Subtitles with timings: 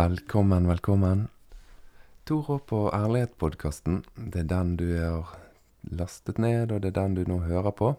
[0.00, 1.26] Velkommen, velkommen.
[2.24, 3.98] Tor Håp og ærlighet-podkasten.
[4.16, 5.34] Det er den du har
[5.92, 7.90] lastet ned, og det er den du nå hører på.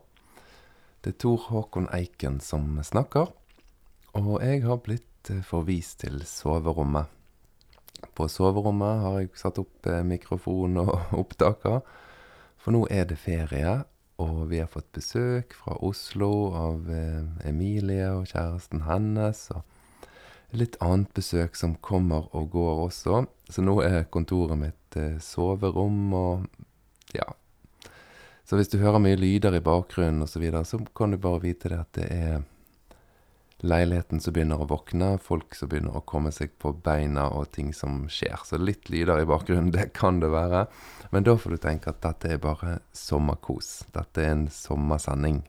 [1.03, 3.29] Det er Tor Håkon Eiken som snakker,
[4.17, 7.05] og jeg har blitt eh, forvist til soverommet.
[8.17, 11.83] På soverommet har jeg satt opp eh, mikrofon og opptaker,
[12.57, 13.75] for nå er det ferie,
[14.17, 16.31] og vi har fått besøk fra Oslo
[16.63, 19.51] av eh, Emilie og kjæresten hennes.
[19.53, 19.80] og
[20.51, 23.25] litt annet besøk som kommer og går også.
[23.51, 26.47] Så nå er kontoret mitt eh, soverom og
[27.15, 27.27] ja.
[28.43, 31.43] Så hvis du hører mye lyder i bakgrunnen osv., så, videre, så kan du bare
[31.43, 32.41] vite det at det er
[33.61, 37.69] leiligheten som begynner å våkne, folk som begynner å komme seg på beina og ting
[37.77, 38.41] som skjer.
[38.47, 40.65] Så litt lyder i bakgrunnen, det kan det være.
[41.13, 43.85] Men da får du tenke at dette er bare sommerkos.
[43.95, 45.43] Dette er en sommersending.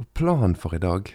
[0.00, 1.14] Og planen for i dag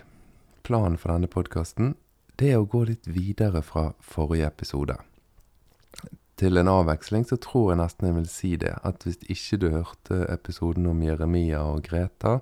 [0.68, 1.96] planen for denne podkasten,
[2.38, 4.98] det er å gå litt videre fra forrige episode.
[6.38, 9.68] Til en avveksling så tror jeg nesten jeg vil si det, at hvis ikke du
[9.74, 12.40] hørte episoden om Jeremia og Greta,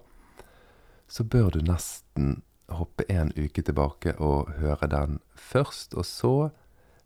[1.07, 2.41] så bør du nesten
[2.73, 6.33] hoppe en uke tilbake og høre den først, og så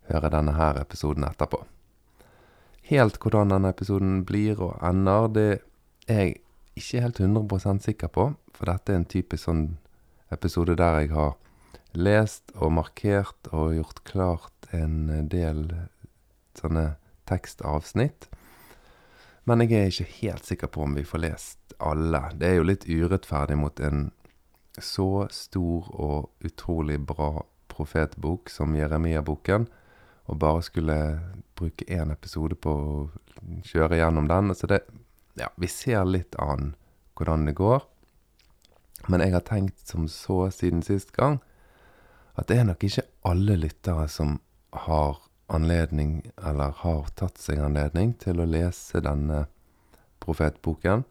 [0.10, 1.62] høre denne her episoden etterpå.
[2.90, 5.50] Helt hvordan denne episoden blir og ender, det
[6.08, 6.40] er jeg
[6.80, 9.66] ikke helt 100% sikker på, for dette er en typisk sånn
[10.34, 11.38] episode der jeg har
[11.98, 15.66] lest og markert og gjort klart en del
[16.58, 16.94] sånne
[17.30, 18.30] tekstavsnitt.
[19.50, 22.22] Men jeg er ikke helt sikker på om vi får lest alle.
[22.38, 24.10] Det er jo litt urettferdig mot en
[24.78, 29.68] så stor og utrolig bra profetbok som Jeremia-boken,
[30.30, 30.98] og bare skulle
[31.58, 32.98] bruke én episode på å
[33.66, 34.56] kjøre gjennom den.
[34.56, 34.84] Så det
[35.40, 36.74] Ja, vi ser litt an
[37.16, 37.86] hvordan det går.
[39.08, 41.40] Men jeg har tenkt som så siden sist gang,
[42.36, 44.40] at det er nok ikke alle lyttere som
[44.86, 45.18] har
[45.50, 49.48] anledning, eller har tatt seg anledning, til å lese denne
[50.24, 51.06] profetboken.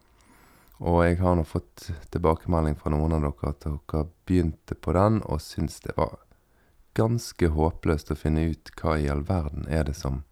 [0.79, 5.19] Og jeg har nå fått tilbakemelding fra noen av dere at dere begynte på den
[5.27, 6.21] og syntes det var
[6.99, 10.23] ganske håpløst å finne ut hva i all verden er det som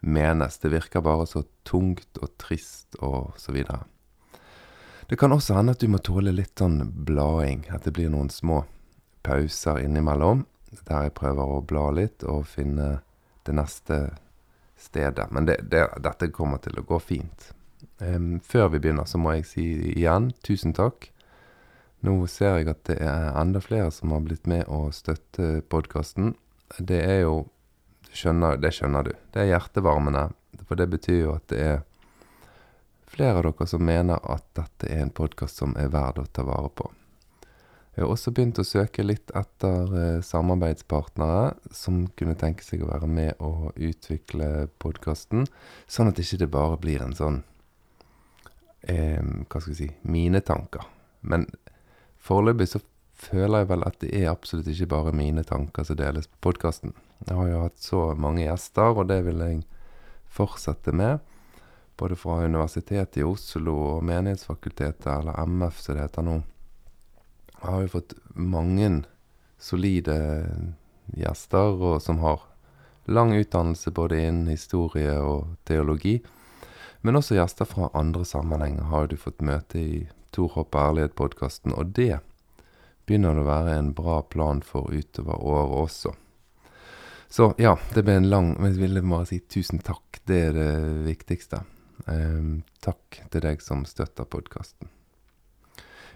[0.00, 0.58] menes.
[0.60, 3.86] Det virker bare så tungt og trist og så videre.
[5.12, 8.30] Det kan også hende at du må tåle litt sånn blading, at det blir noen
[8.32, 8.62] små
[9.20, 10.46] pauser innimellom,
[10.88, 12.86] der jeg prøver å bla litt og finne
[13.44, 13.98] det neste
[14.80, 15.26] stedet.
[15.28, 17.50] Men det, det, dette kommer til å gå fint.
[18.00, 21.10] Um, før vi begynner, så må jeg si igjen tusen takk.
[22.08, 26.38] Nå ser jeg at det er enda flere som har blitt med å støtte podkasten.
[26.80, 27.36] Det er jo
[28.16, 29.12] skjønner, Det skjønner du.
[29.36, 30.30] Det er hjertevarmende.
[30.64, 31.82] For det betyr jo at det er
[33.12, 36.44] flere av dere som mener at dette er en podkast som er verd å ta
[36.48, 36.88] vare på.
[37.92, 42.88] Jeg har også begynt å søke litt etter eh, samarbeidspartnere som kunne tenke seg å
[42.88, 45.44] være med og utvikle podkasten,
[45.84, 47.42] sånn at ikke det bare blir en sånn
[48.88, 50.88] eh, Hva skal jeg si mine tanker.
[51.20, 51.44] Men
[52.16, 52.80] foreløpig så
[53.22, 56.96] føler jeg vel at det er absolutt ikke bare mine tanker som deles på podkasten.
[57.28, 59.60] Jeg har jo hatt så mange gjester, og det vil jeg
[60.32, 61.20] fortsette med
[61.96, 66.38] både fra Universitetet i Oslo og Menighetsfakultetet, eller MF som det heter nå,
[67.62, 68.90] har jo fått mange
[69.62, 70.16] solide
[71.14, 72.42] gjester og som har
[73.04, 76.20] lang utdannelse både innen historie og teologi.
[77.02, 80.02] Men også gjester fra andre sammenhenger har du fått møte i
[80.32, 82.22] Torhopp ærlighet-podkasten, og det
[83.06, 86.14] begynner det å være en bra plan for utover året også.
[87.32, 90.20] Så ja, det ble en lang Men jeg ville bare si tusen takk.
[90.28, 90.72] Det er det
[91.06, 91.62] viktigste.
[92.10, 94.90] Um, takk til deg som støtter podkasten.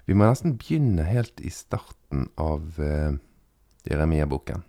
[0.06, 3.16] Vi må nesten begynne helt i starten av eh,
[3.90, 4.62] Jeremia-boken.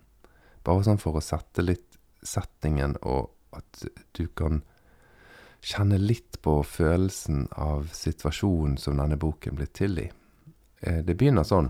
[0.65, 3.85] Bare sånn for å sette litt settingen, og at
[4.17, 4.63] du kan
[5.61, 10.07] kjenne litt på følelsen av situasjonen som denne boken blir til i.
[10.81, 11.69] Eh, det begynner sånn.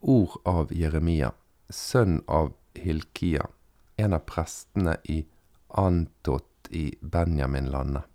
[0.00, 1.34] Ord av Jeremia,
[1.68, 3.44] sønn av Hilkia,
[4.00, 5.20] en av prestene i
[5.76, 8.09] Antot i Benjaminlandet.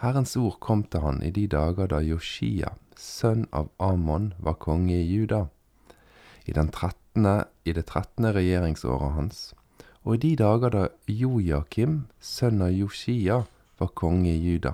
[0.00, 4.94] Herrens ord kom til han i de dager da Joshia, sønn av Amon, var konge
[4.96, 5.42] i Juda,
[6.46, 7.26] i, den 13.,
[7.68, 9.40] i det trettende regjeringsåret hans,
[10.00, 13.42] og i de dager da Jojakim, sønn av Joshia,
[13.76, 14.72] var konge i Juda,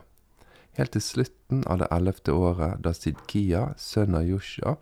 [0.79, 4.77] helt til slutten av det ellevte året da Sidkia, sønn av Josja,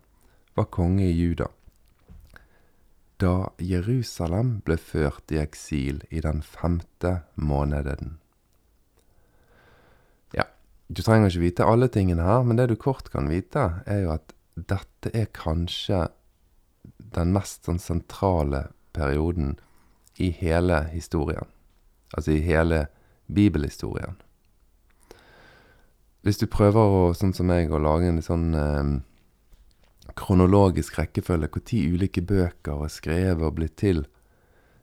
[0.59, 1.49] var konge i Juda,
[3.17, 8.19] da Jerusalem ble ført i eksil i den femte måneden.
[10.89, 14.13] Du trenger ikke vite alle tingene her, men det du kort kan vite, er jo
[14.15, 16.07] at dette er kanskje
[17.15, 19.57] den mest sånn sentrale perioden
[20.21, 21.49] i hele historien.
[22.15, 22.87] Altså i hele
[23.27, 24.21] bibelhistorien.
[26.25, 28.93] Hvis du prøver å, sånn som meg, å lage en sånn eh,
[30.17, 34.05] kronologisk rekkefølge, hvor ti ulike bøker er skrevet og blitt til,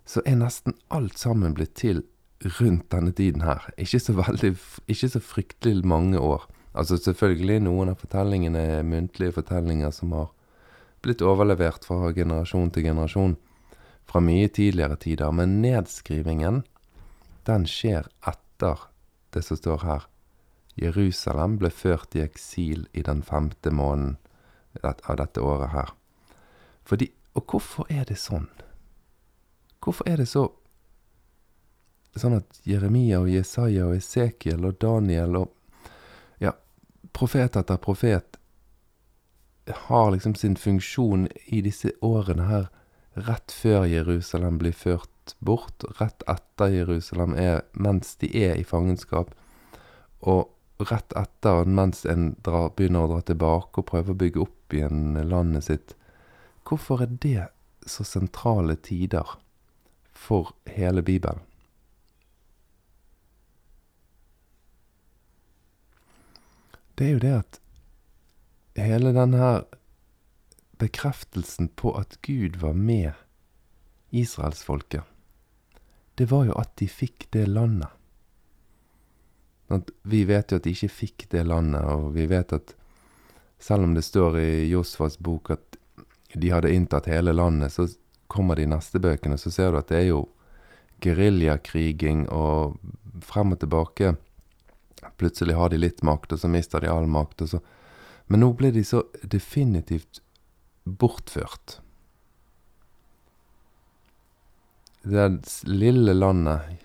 [0.06, 2.04] så er nesten alt sammen blitt til
[2.46, 3.68] rundt denne tiden her.
[3.78, 4.56] Ikke så veldig
[4.88, 6.48] Ikke så fryktelig mange år.
[6.74, 10.30] Altså selvfølgelig, noen av fortellingene er muntlige fortellinger som har
[11.04, 13.36] blitt overlevert fra generasjon til generasjon
[14.08, 16.64] fra mye tidligere tider, men nedskrivingen,
[17.48, 18.88] den skjer etter
[19.34, 20.08] det som står her.
[20.80, 24.18] Jerusalem ble ført i eksil i den femte måneden
[24.84, 25.92] av dette året her.
[26.84, 28.50] Fordi Og hvorfor er det sånn?
[29.80, 30.50] Hvorfor er det så
[32.20, 35.54] sånn at Jeremia og Jesaja og Esekiel og Daniel og
[36.44, 36.54] ja,
[37.16, 38.38] profet etter profet
[39.88, 42.70] har liksom sin funksjon i disse årene her
[43.14, 49.34] rett før Jerusalem blir ført bort, rett etter Jerusalem er mens de er i fangenskap,
[50.22, 54.76] og rett etter mens en drar, begynner å dra tilbake og prøver å bygge opp
[54.76, 55.96] igjen landet sitt.
[56.68, 57.48] Hvorfor er det
[57.90, 59.38] så sentrale tider
[60.14, 61.44] for hele Bibelen?
[67.02, 67.58] Det er jo det at
[68.78, 69.46] hele denne
[70.78, 73.18] bekreftelsen på at Gud var med
[74.14, 75.02] israelsfolket,
[76.22, 77.90] det var jo at de fikk det landet.
[80.06, 82.76] Vi vet jo at de ikke fikk det landet, og vi vet at
[83.58, 85.82] selv om det står i Josfas bok at
[86.38, 87.90] de hadde inntatt hele landet, så
[88.30, 90.28] kommer de neste bøkene, så ser du at det er jo
[91.02, 92.78] geriljakriging og
[93.26, 94.20] frem og tilbake.
[95.18, 97.42] Plutselig har de litt makt, og så mister de all makt.
[97.42, 97.62] og så
[98.32, 100.22] men nå ble de så definitivt
[100.86, 101.82] bortført.
[105.04, 105.26] Det
[105.68, 106.78] lille landet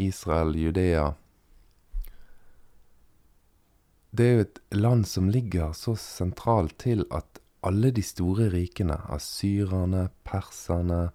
[0.00, 1.10] Israel, Judea
[4.10, 8.96] Det er jo et land som ligger så sentralt til at alle de store rikene,
[9.12, 11.10] asyrerne, perserne,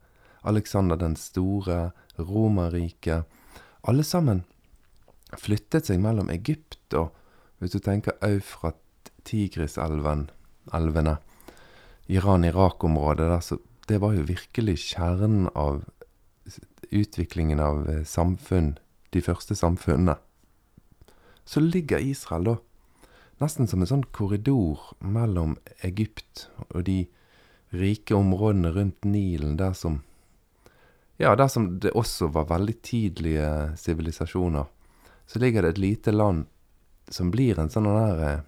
[0.45, 3.25] Alexander den store, Romerriket
[3.87, 4.43] Alle sammen
[5.35, 7.13] flyttet seg mellom Egypt og
[7.57, 8.77] Hvis du tenker Eufrat,
[9.25, 10.27] Tigriselven,
[10.77, 11.15] elvene
[12.05, 13.57] Iran-Irak-området der, så
[13.89, 15.81] det var jo virkelig kjernen av
[16.91, 18.77] utviklingen av eh, samfunn,
[19.09, 20.19] de første samfunnene.
[21.49, 22.55] Så ligger Israel da
[23.41, 27.05] nesten som en sånn korridor mellom Egypt og de
[27.73, 30.03] rike områdene rundt Nilen, der som
[31.17, 34.67] Ja, der som det også var veldig tidlige sivilisasjoner.
[35.27, 36.45] Så ligger det et lite land
[37.11, 38.45] som blir en sånn der eh,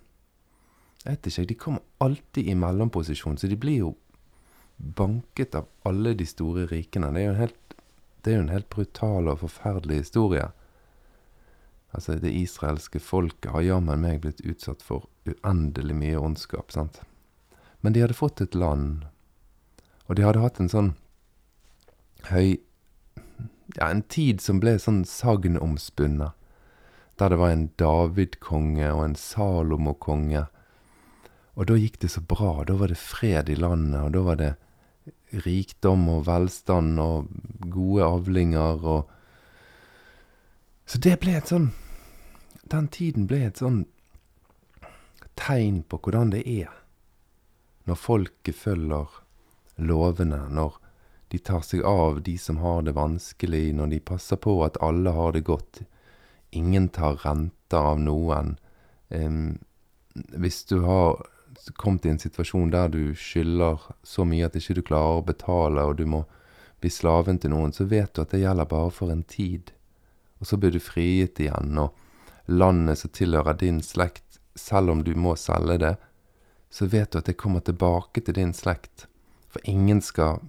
[1.04, 3.94] jeg vet ikke, de kommer alltid i mellomposisjon, så de blir jo
[4.78, 7.12] banket av alle de store rikene.
[7.16, 7.76] Det er jo en helt,
[8.24, 10.50] det er jo en helt brutal og forferdelig historie.
[11.96, 17.00] Altså, det israelske folket har jammen meg blitt utsatt for uendelig mye ondskap, sant.
[17.82, 19.06] Men de hadde fått et land,
[20.08, 20.96] og de hadde hatt en sånn
[22.34, 22.60] høy
[23.78, 26.34] Ja, en tid som ble sånn sagnomspunnet.
[27.20, 30.48] Der det var en David-konge og en Salomo-konge
[31.60, 32.64] og da gikk det så bra.
[32.64, 34.54] Da var det fred i landet, og da var det
[35.44, 37.28] rikdom og velstand og
[37.60, 39.16] gode avlinger og
[40.90, 41.68] Så det ble et sånn
[42.72, 43.84] Den tiden ble et sånn
[45.38, 46.72] tegn på hvordan det er
[47.86, 49.08] når folket følger
[49.78, 50.76] lovene, når
[51.32, 55.14] de tar seg av de som har det vanskelig, når de passer på at alle
[55.16, 55.82] har det godt.
[56.52, 58.56] Ingen tar renter av noen.
[59.10, 59.60] Um,
[60.14, 61.22] hvis du har
[61.78, 65.86] kommet i en situasjon der du skylder så mye at ikke du klarer å betale,
[65.86, 66.24] og du må
[66.80, 69.74] bli slaven til noen, så vet du at det gjelder bare for en tid.
[70.40, 71.96] Og så blir du frigitt igjen, og
[72.50, 75.96] landet som tilhører din slekt, selv om du må selge det,
[76.70, 79.08] så vet du at det kommer tilbake til din slekt.
[79.50, 80.42] For ingen skal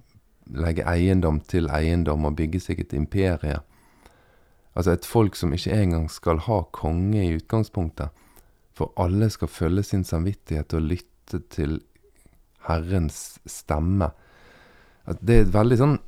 [0.51, 3.59] legge eiendom til eiendom og bygge seg et imperie.
[4.75, 8.09] Altså et folk som ikke engang skal ha konge i utgangspunktet.
[8.77, 11.81] For alle skal følge sin samvittighet og lytte til
[12.67, 14.11] Herrens stemme.
[15.05, 15.99] At det er et veldig sånn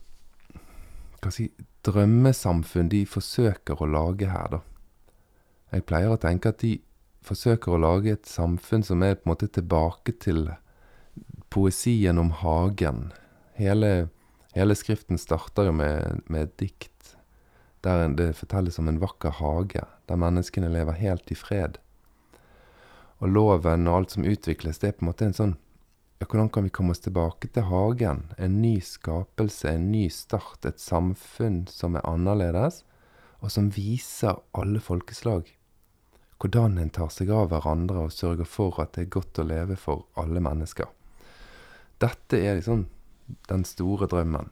[1.23, 1.47] Hva si
[1.83, 4.59] drømmesamfunn de forsøker å lage her, da.
[5.73, 6.77] Jeg pleier å tenke at de
[7.25, 10.45] forsøker å lage et samfunn som er på en måte tilbake til
[11.53, 13.07] poesien om hagen.
[13.57, 14.09] Hele,
[14.55, 16.92] hele skriften starter jo med, med et dikt
[17.83, 21.79] der det fortelles om en vakker hage, der menneskene lever helt i fred
[23.23, 25.57] og loven og alt som utvikles, det er på en måte en sånn
[26.23, 28.21] hvordan kan vi komme oss tilbake til hagen?
[28.39, 32.85] En ny skapelse, en ny start, et samfunn som er annerledes,
[33.43, 35.51] og som viser alle folkeslag
[36.43, 39.77] hvordan en tar seg av hverandre og sørger for at det er godt å leve
[39.79, 40.89] for alle mennesker.
[42.03, 42.81] Dette er liksom
[43.47, 44.49] den store drømmen.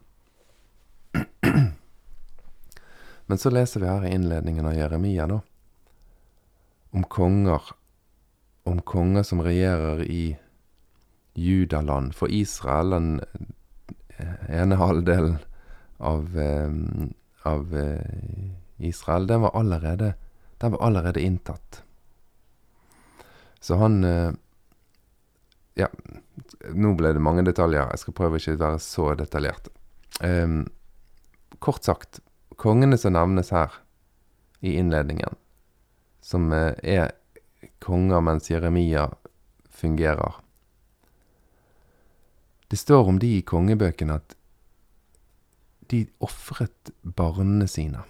[3.31, 5.37] Men så leser vi her i innledningen av Jeremia, da,
[6.91, 7.61] om konger.
[8.67, 10.37] Om konger som regjerer i
[11.39, 12.11] Judaland.
[12.11, 13.21] For Israel, den
[14.51, 15.37] ene halvdelen
[15.97, 16.35] av,
[17.47, 17.71] av
[18.77, 20.09] Israel, den var allerede
[20.59, 21.83] den var allerede inntatt.
[23.59, 24.03] Så han
[25.79, 25.87] Ja,
[26.67, 27.93] nå ble det mange detaljer.
[27.95, 29.71] Jeg skal prøve ikke å være så detaljert.
[30.19, 30.67] Um,
[31.63, 32.19] kort sagt,
[32.61, 33.73] kongene som nevnes her
[34.61, 35.35] i innledningen,
[36.21, 37.11] som er
[37.81, 39.09] konger mens Jeremia
[39.69, 40.37] fungerer
[42.67, 44.35] Det står om de i kongebøkene at
[45.91, 48.05] de ofret barnene sine.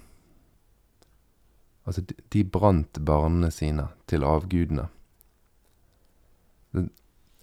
[1.88, 4.86] Altså, de brant barnene sine til avgudene.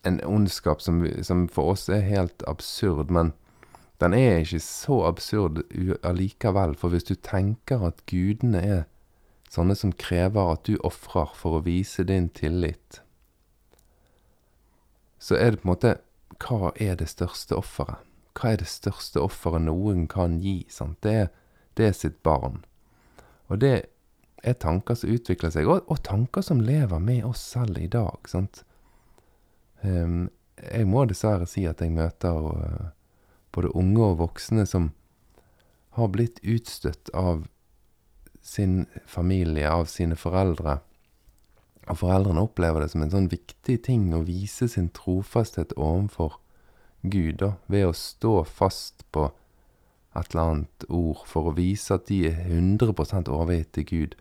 [0.07, 3.33] En ondskap som, som, for oss er helt absurd, men
[4.00, 5.62] den er ikke så absurd
[6.07, 6.76] allikevel.
[6.78, 8.85] For hvis du tenker at gudene er
[9.50, 13.00] sånne som krever at du ofrer for å vise din tillit,
[15.19, 15.97] så er det på en måte
[16.38, 17.99] Hva er det største offeret?
[18.38, 20.61] Hva er det største offeret noen kan gi?
[20.71, 21.00] Sant?
[21.02, 21.31] Det, er,
[21.75, 22.61] det er sitt barn.
[23.50, 23.88] Og det
[24.47, 28.31] er tanker som utvikler seg, og, og, tanker som lever med oss selv i dag.
[28.31, 28.62] sant?
[29.83, 30.28] Um,
[30.62, 32.87] jeg må dessverre si at jeg møter uh,
[33.55, 34.90] både unge og voksne som
[35.99, 37.47] har blitt utstøtt av
[38.45, 40.78] sin familie, av sine foreldre.
[41.88, 46.38] Og foreldrene opplever det som en sånn viktig ting å vise sin trofasthet overfor
[47.02, 49.28] Gud, da, ved å stå fast på
[50.19, 54.17] et eller annet ord for å vise at de er 100 overgitt til Gud.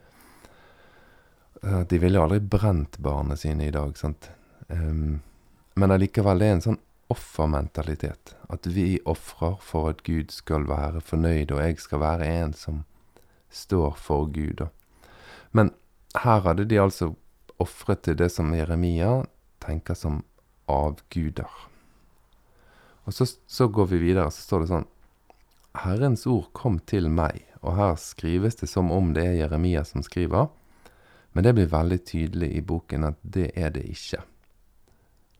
[1.61, 4.29] De ville aldri brent barna sine i dag, sant.
[4.69, 8.35] Men allikevel, det er en sånn offermentalitet.
[8.49, 12.83] At vi ofrer for at Gud skal være fornøyd, og jeg skal være en som
[13.49, 14.67] står for Gud.
[15.51, 15.71] Men
[16.23, 17.13] her hadde de altså
[17.59, 19.23] ofret til det som Jeremia
[19.63, 20.23] tenker som
[20.67, 21.49] avguder.
[23.07, 24.87] Og så, så går vi videre, så står det sånn
[25.77, 30.03] Herrens ord kom til meg, og her skrives det som om det er Jeremia som
[30.03, 30.49] skriver.
[31.37, 34.23] Men det blir veldig tydelig i boken at det er det ikke.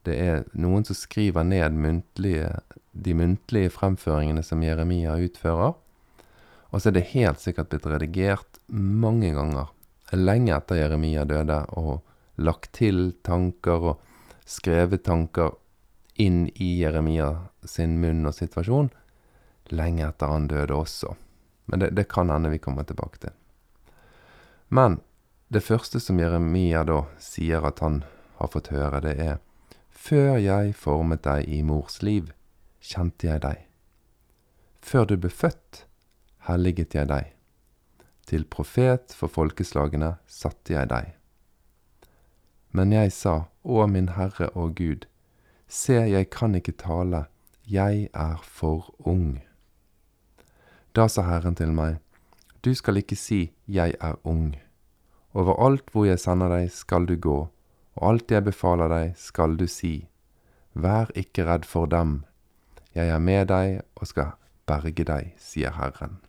[0.08, 2.50] Det er noen som skriver ned muntlige,
[2.92, 5.76] de muntlige fremføringene som Jeremia utfører.
[6.68, 9.70] Og så er det helt sikkert blitt redigert mange ganger,
[10.12, 12.02] lenge etter Jeremia døde, og
[12.40, 14.04] lagt til tanker og
[14.48, 15.56] skrevet tanker
[16.20, 17.30] inn i Jeremia
[17.68, 18.90] sin munn og situasjon,
[19.70, 21.14] lenge etter han døde også.
[21.68, 23.34] Men det, det kan hende vi kommer tilbake til.
[24.68, 25.00] Men
[25.48, 28.02] det første som Jeremia da sier at han
[28.38, 29.38] har fått høre, det er
[29.98, 32.30] Før jeg formet deg i mors liv,
[32.80, 33.64] kjente jeg deg.
[34.80, 35.82] Før du ble født,
[36.46, 37.32] helliget jeg deg.
[38.28, 41.10] Til profet for folkeslagene satte jeg deg.
[42.70, 45.04] Men jeg sa, Å min Herre og Gud,
[45.68, 47.26] se, jeg kan ikke tale,
[47.66, 49.42] jeg er for ung.
[50.96, 51.98] Da sa Herren til meg,
[52.62, 54.56] Du skal ikke si, Jeg er ung
[55.32, 57.48] Overalt hvor jeg sender deg, skal du gå,
[57.98, 60.08] og alt jeg befaler deg, skal du si.
[60.78, 62.22] Vær ikke redd for dem,
[62.94, 64.36] jeg er med deg og skal
[64.70, 66.20] berge deg, sier Herren.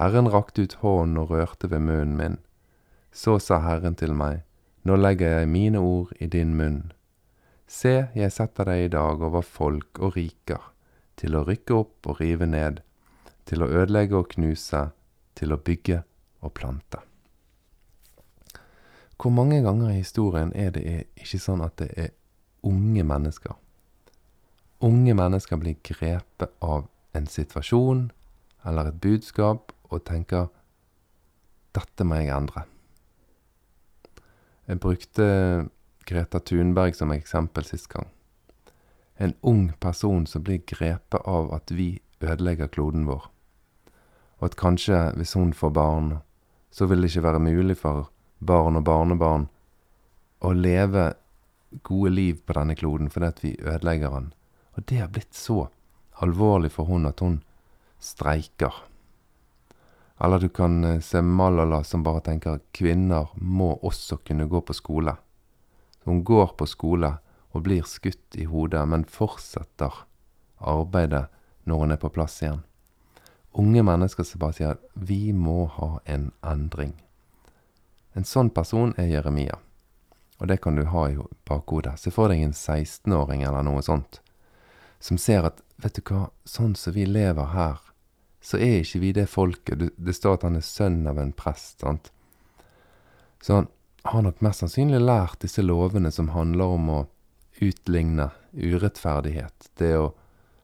[0.00, 2.38] Herren rakte ut hånden og rørte ved munnen min.
[3.12, 4.46] Så sa Herren til meg,
[4.80, 6.92] Nå legger jeg mine ord i din munn.
[7.68, 10.62] Se, jeg setter deg i dag over folk og riker,
[11.20, 12.80] til å rykke opp og rive ned,
[13.44, 14.86] til å ødelegge og knuse,
[15.36, 16.00] til å bygge
[16.40, 17.04] og plante.
[19.20, 20.84] Hvor mange ganger i historien er det
[21.20, 22.14] ikke sånn at det er
[22.64, 23.52] unge mennesker?
[24.80, 28.06] Unge mennesker blir grepet av en situasjon
[28.64, 30.48] eller et budskap og tenker
[31.74, 32.64] 'dette må jeg endre'.
[34.68, 35.68] Jeg brukte
[36.06, 38.06] Greta Thunberg som eksempel sist gang.
[39.18, 43.30] En ung person som blir grepet av at vi ødelegger kloden vår.
[44.38, 46.18] Og at kanskje, hvis hun får barn,
[46.70, 48.10] så vil det ikke være mulig for
[48.40, 49.46] barn og barnebarn
[50.40, 51.12] å leve
[51.86, 54.30] gode liv på denne kloden fordi at vi ødelegger den.
[54.76, 55.68] Og det har blitt så
[56.24, 57.40] alvorlig for hun at hun
[58.00, 58.74] streiker.
[60.20, 64.76] Eller du kan eh, se Malala som bare tenker kvinner må også kunne gå på
[64.76, 65.16] skole.
[66.04, 67.14] Hun går på skole,
[67.50, 70.04] og blir skutt i hodet, men fortsetter
[70.60, 71.26] arbeidet
[71.66, 72.62] når hun er på plass igjen.
[73.58, 76.94] Unge mennesker som bare sier vi må ha en endring.
[78.14, 79.58] En sånn person er Jeremia.
[80.40, 81.98] Og det kan du ha i bakhodet.
[82.00, 84.22] Se for deg en 16-åring eller noe sånt,
[85.00, 87.78] som ser at vet du hva, sånn som vi lever her,
[88.40, 89.90] så er ikke vi det folket.
[89.96, 92.10] Det står at han er sønn av en prest, sant.
[93.40, 93.68] Så han
[94.08, 97.00] har nok mest sannsynlig lært disse lovene som handler om å
[97.60, 99.70] utligne urettferdighet.
[99.76, 100.12] Det å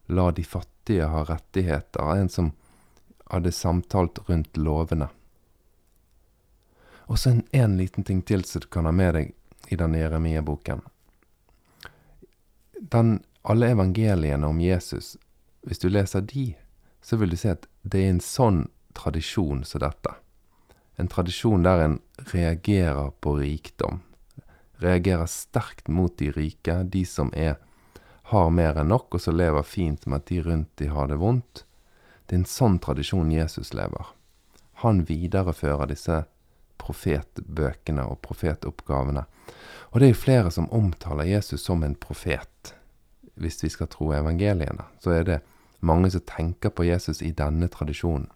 [0.08, 2.16] la de fattige ha rettigheter.
[2.16, 2.52] En som
[3.28, 5.08] hadde samtalt rundt lovene.
[7.06, 9.34] Og så en, en, liten ting til som du kan ha med deg
[9.70, 10.82] i denne Jeremia-boken.
[13.46, 15.16] Alle evangeliene om Jesus,
[15.62, 16.56] hvis du leser de,
[17.02, 18.64] så vil du se at det er en sånn
[18.98, 20.16] tradisjon som dette.
[20.98, 21.96] En tradisjon der en
[22.32, 24.00] reagerer på rikdom.
[24.82, 27.60] Reagerer sterkt mot de rike, de som er,
[28.32, 31.20] har mer enn nok, og som lever fint med at de rundt de har det
[31.22, 31.62] vondt.
[32.26, 34.10] Det er en sånn tradisjon Jesus lever.
[34.82, 36.24] Han viderefører disse
[36.80, 39.24] profetbøkene og profetoppgavene.
[39.90, 42.74] Og det er jo flere som omtaler Jesus som en profet.
[43.36, 45.42] Hvis vi skal tro evangeliene, så er det
[45.80, 48.28] mange som tenker på Jesus i denne tradisjonen.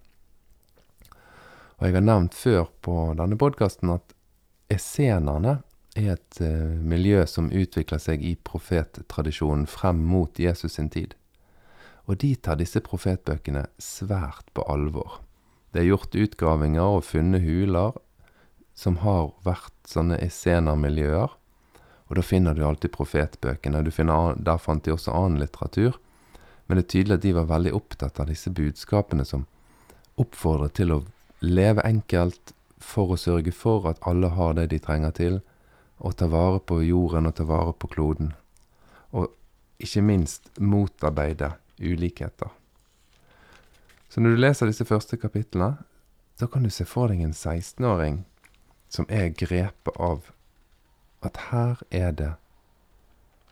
[1.81, 4.13] Og jeg har nevnt før på denne podkasten at
[4.71, 5.63] essenerne
[5.97, 11.17] er et uh, miljø som utvikler seg i profettradisjonen frem mot Jesus sin tid.
[12.05, 15.23] Og de tar disse profetbøkene svært på alvor.
[15.73, 17.97] Det er gjort utgravinger og funnet huler
[18.81, 21.35] som har vært sånne essenermiljøer.
[22.09, 23.83] Og da finner du alltid profetbøkene.
[23.85, 25.99] Du finner, der fant de også annen litteratur.
[26.67, 29.45] Men det er tydelig at de var veldig opptatt av disse budskapene som
[30.21, 31.03] oppfordrer til å
[31.45, 35.41] leve enkelt for å sørge for at alle har det de trenger til,
[36.01, 38.33] og ta vare på jorden og ta vare på kloden.
[39.13, 39.29] Og
[39.81, 42.49] ikke minst motarbeide ulikheter.
[44.09, 45.77] Så når du leser disse første kapitlene,
[46.41, 48.23] da kan du se for deg en 16-åring
[48.91, 50.33] som er grepet av
[51.25, 52.31] at her er det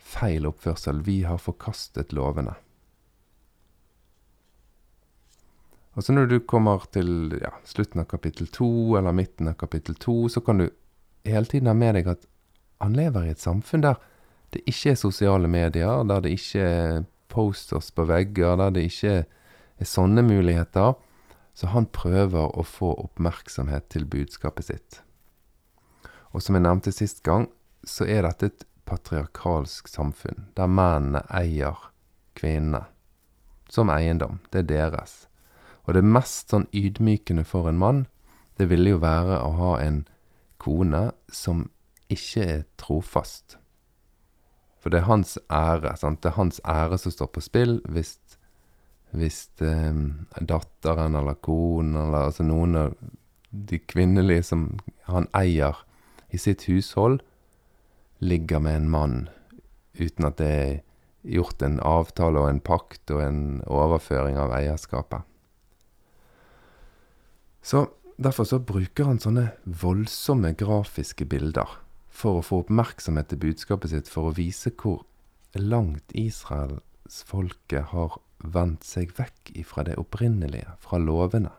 [0.08, 1.04] feil oppførsel.
[1.06, 2.56] Vi har forkastet lovene.
[5.98, 9.98] Og så når du kommer til ja, slutten av kapittel to eller midten av kapittel
[9.98, 10.68] to, så kan du
[11.26, 12.28] hele tiden ha med deg at
[12.78, 13.98] han lever i et samfunn der
[14.54, 19.16] det ikke er sosiale medier, der det ikke er posters på vegger, der det ikke
[19.18, 20.94] er sånne muligheter.
[21.58, 25.02] Så han prøver å få oppmerksomhet til budskapet sitt.
[26.38, 27.48] Og som jeg nevnte sist gang,
[27.82, 31.80] så er dette et patriarkalsk samfunn, der mennene eier
[32.38, 32.84] kvinnene
[33.66, 34.38] som eiendom.
[34.54, 35.24] Det er deres.
[35.82, 38.04] Og det mest sånn ydmykende for en mann,
[38.54, 40.04] det ville jo være å ha en
[40.62, 41.66] kone som
[42.06, 43.58] ikke er trofast.
[44.78, 45.96] For det er hans ære.
[45.98, 46.22] Sant?
[46.22, 48.14] Det er hans ære som står på spill hvis,
[49.10, 50.00] hvis eh,
[50.38, 52.96] datteren eller konen eller altså noen av
[53.50, 54.68] de kvinnelige som
[55.10, 55.82] han eier
[56.30, 57.20] i sitt hushold,
[58.18, 59.16] ligger med en mann
[59.98, 60.74] uten at det er
[61.28, 65.22] gjort en avtale og en pakt og en overføring av eierskapet.
[67.62, 67.88] Så
[68.18, 71.76] Derfor så bruker han sånne voldsomme grafiske bilder
[72.10, 75.04] for å få oppmerksomhet til budskapet sitt, for å vise hvor
[75.54, 81.52] langt israelsfolket har vendt seg vekk ifra det opprinnelige, fra lovene.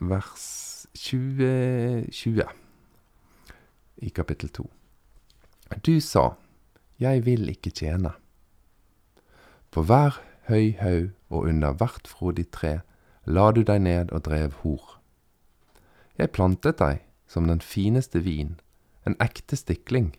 [0.00, 0.48] Vers
[1.00, 2.42] 20, 20
[3.96, 4.70] i kapittel 2.
[5.86, 6.34] Du sa,
[7.00, 8.10] Jeg vil ikke tjene.
[9.70, 12.80] På hver høy haug og under hvert frodig tre
[13.24, 15.00] la du deg ned og drev hor.
[16.18, 18.58] Jeg plantet deg som den fineste vin,
[19.06, 20.10] en ekte stikling.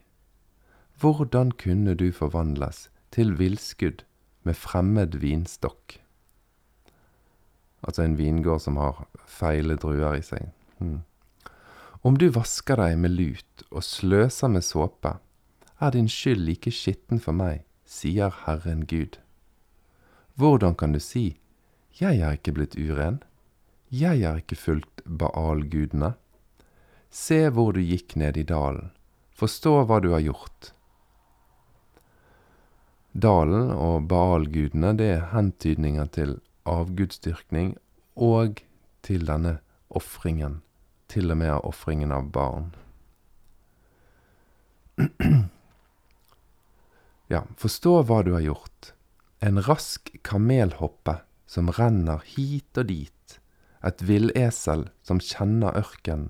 [0.98, 4.02] Hvordan kunne du forvandles til villskudd
[4.42, 6.00] med fremmed vinstokk?
[7.86, 10.50] Altså en vingård som har feile druer i seg.
[10.82, 11.02] Hmm.
[12.02, 15.20] Om du vasker deg med lut og sløser med såpe,
[15.78, 19.20] er din skyld like skitten for meg, sier Herren Gud.
[20.42, 21.38] Hvordan kan du si,
[22.02, 23.22] jeg er ikke blitt uren,
[23.94, 26.16] jeg er ikke fulgt Baal-gudene?
[27.14, 28.90] Se hvor du gikk ned i dalen,
[29.38, 30.72] forstå hva du har gjort.
[33.14, 37.76] Dalen og Baal-gudene, det er hentydninger til avgudsdyrkning
[38.16, 38.64] og
[39.06, 39.60] til denne
[39.92, 40.62] ofringen,
[41.12, 42.72] til og med av ofringen av barn.
[47.32, 48.94] Ja, forstå hva du har gjort.
[49.40, 53.38] En rask kamelhoppe som renner hit og dit,
[53.88, 56.30] et villesel som kjenner ørken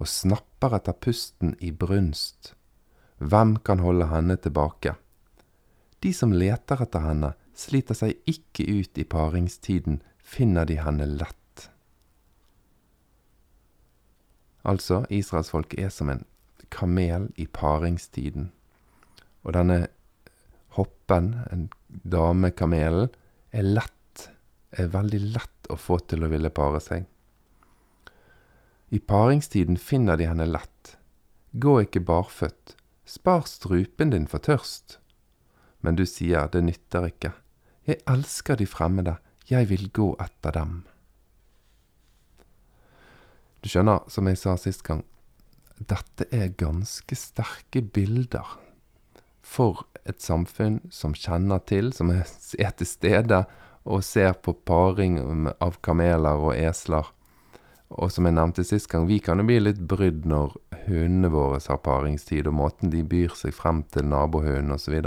[0.00, 2.54] og snapper etter pusten i brunst.
[3.18, 4.94] hvem kan holde henne tilbake?
[6.00, 11.39] De som leter etter henne, sliter seg ikke ut i paringstiden, finner de henne lett.
[14.66, 16.24] Altså, israelsfolket er som en
[16.70, 18.50] kamel i paringstiden.
[19.44, 19.86] Og denne
[20.76, 23.10] hoppen, en damekamelen,
[23.50, 24.28] er lett,
[24.70, 27.08] er veldig lett å få til å ville pare seg.
[28.90, 30.96] I paringstiden finner de henne lett.
[31.52, 34.98] Gå ikke barføtt, spar strupen din for tørst.
[35.80, 37.32] Men du sier det nytter ikke,
[37.88, 39.16] jeg elsker de fremmede,
[39.48, 40.82] jeg vil gå etter dem.
[43.60, 45.04] Du skjønner, som jeg sa sist gang,
[45.80, 48.56] dette er ganske sterke bilder
[49.44, 53.44] for et samfunn som kjenner til, som er til stede
[53.88, 55.18] og ser på paring
[55.58, 57.08] av kameler og esler.
[57.90, 60.54] Og som jeg nevnte sist gang, vi kan jo bli litt brydd når
[60.86, 65.00] hundene våre har paringstid, og måten de byr seg frem til nabohunden osv.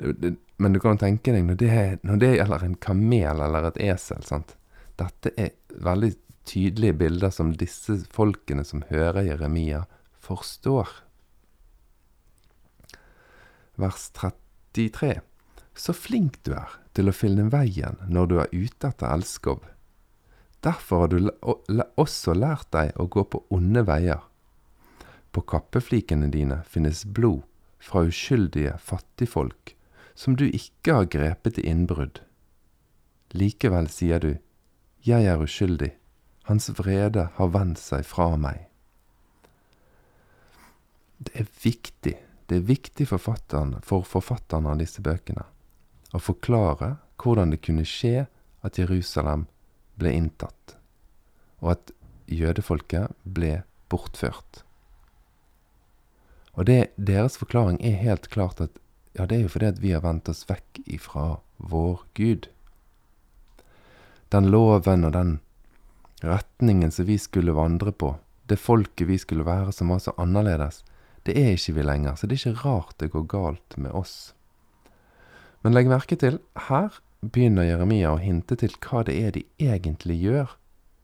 [0.00, 1.72] Men du kan jo tenke deg, når det,
[2.06, 4.56] når det gjelder en kamel eller et esel sant?
[4.94, 6.12] Dette er veldig
[6.44, 9.84] tydelige bilder som disse folkene som hører Jeremia,
[10.24, 10.88] forstår.
[13.80, 15.20] Vers 33.
[15.74, 19.64] Så flink du er til å finne veien når du er ute etter elskov.
[20.64, 24.22] Derfor har du også lært deg å gå på onde veier.
[25.34, 27.42] På kappeflikene dine finnes blod
[27.82, 29.74] fra uskyldige fattigfolk,
[30.14, 32.22] som du ikke har grepet i innbrudd.
[33.34, 34.36] Likevel sier du,
[35.04, 35.90] Jeg er uskyldig,
[36.48, 38.66] hans vrede har vendt seg fra meg.
[41.24, 42.14] Det er viktig,
[42.50, 45.46] det er viktig forfatteren, for forfatterne av disse bøkene
[46.14, 48.26] å forklare hvordan det kunne skje
[48.64, 49.46] at Jerusalem
[49.98, 50.76] ble inntatt,
[51.62, 51.92] og at
[52.30, 54.62] jødefolket ble bortført.
[56.54, 58.78] Og det, deres forklaring er helt klart at
[59.14, 62.48] ja, det er jo fordi at vi har vendt oss vekk ifra vår Gud.
[64.34, 65.36] Den loven og den
[66.26, 68.14] retningen som vi skulle vandre på,
[68.48, 70.82] det folket vi skulle være som var så annerledes,
[71.24, 74.34] det er ikke vi lenger, så det er ikke rart det går galt med oss.
[75.64, 80.18] Men legg merke til, her begynner Jeremia å hinte til hva det er de egentlig
[80.20, 80.52] gjør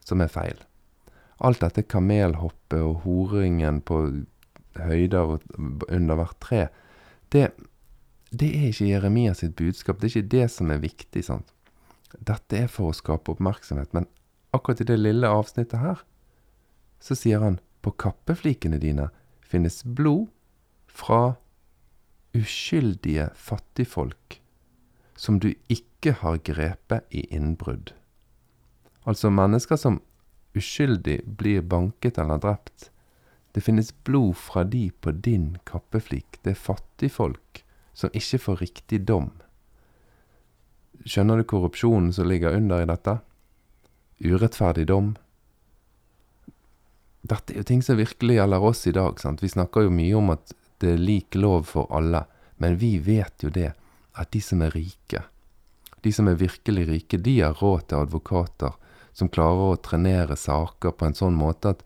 [0.05, 0.61] som er feil.
[1.41, 4.03] Alt dette kamelhoppet og horingen på
[4.77, 5.39] høyder
[5.89, 6.67] under hvert tre,
[7.33, 7.49] det,
[8.31, 10.01] det er ikke Jeremia sitt budskap.
[10.01, 11.25] Det er ikke det som er viktig.
[11.25, 11.55] sant?
[12.19, 13.95] Dette er for å skape oppmerksomhet.
[13.97, 14.09] Men
[14.51, 16.03] akkurat i det lille avsnittet her,
[17.01, 19.09] så sier han på kappeflikene dine
[19.41, 20.29] finnes blod
[20.87, 21.37] fra
[22.37, 24.41] uskyldige fattigfolk
[25.21, 27.93] som du ikke har grepet i innbrudd.
[29.05, 30.01] Altså mennesker som
[30.57, 32.91] uskyldig blir banket eller drept.
[33.53, 36.39] Det finnes blod fra de på din kappeflik.
[36.43, 39.31] Det er fattigfolk som ikke får riktig dom.
[41.05, 43.19] Skjønner du korrupsjonen som ligger under i dette?
[44.21, 45.15] Urettferdig dom.
[47.21, 49.21] Dette er jo ting som virkelig gjelder oss i dag.
[49.21, 49.43] sant?
[49.43, 52.25] Vi snakker jo mye om at det er lik lov for alle,
[52.57, 53.73] men vi vet jo det
[54.21, 55.23] at de som er rike,
[56.01, 58.77] de som er virkelig rike, de har råd til advokater
[59.13, 61.83] som klarer å trenere saker på en sånn måte at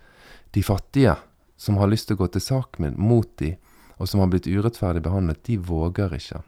[0.55, 1.16] de fattige,
[1.57, 3.55] som har lyst til å gå til sak mot de,
[3.99, 6.42] og som har blitt urettferdig behandlet, de våger ikke.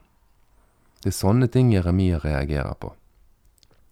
[1.03, 2.93] Det er sånne ting Jeremia reagerer på.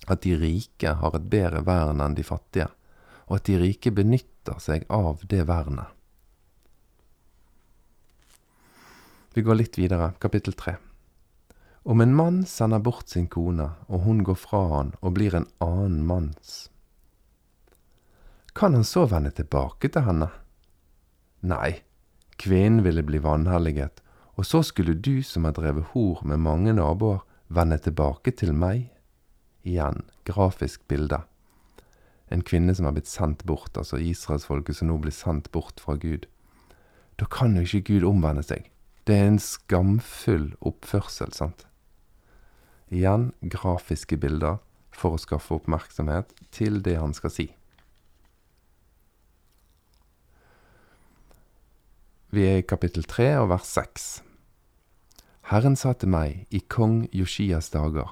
[0.08, 2.70] At de rike har et bedre vern enn de fattige,
[3.26, 5.90] og at de rike benytter seg av det vernet.
[9.36, 10.78] Vi går litt videre, kapittel tre.
[11.84, 15.50] Om en mann sender bort sin kone, og hun går fra han og blir en
[15.62, 16.70] annen manns,
[18.56, 20.30] kan han så vende tilbake til henne?
[21.44, 21.82] Nei,
[22.40, 24.00] kvinnen ville bli vanhelliget,
[24.40, 28.95] og så skulle du som har drevet hor med mange naboer, vende tilbake til meg?
[29.66, 31.24] Igjen, grafisk bilde.
[32.30, 35.98] En kvinne som har blitt sendt bort, altså israelsfolket som nå blir sendt bort fra
[35.98, 36.28] Gud.
[37.18, 38.70] Da kan jo ikke Gud omvende seg.
[39.06, 41.66] Det er en skamfull oppførsel, sant?
[42.94, 44.62] Igjen grafiske bilder
[44.94, 47.48] for å skaffe oppmerksomhet til det han skal si.
[52.36, 54.06] Vi er i kapittel 3 og vers 6.
[55.52, 58.10] Herren sa til meg i kong Joshias dager,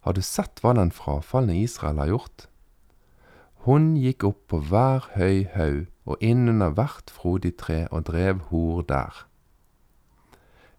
[0.00, 2.46] har du sett hva den frafalne Israel har gjort?
[3.66, 8.40] Hun gikk opp på hver høy haug og inn under hvert frodig tre og drev
[8.48, 9.26] hor der.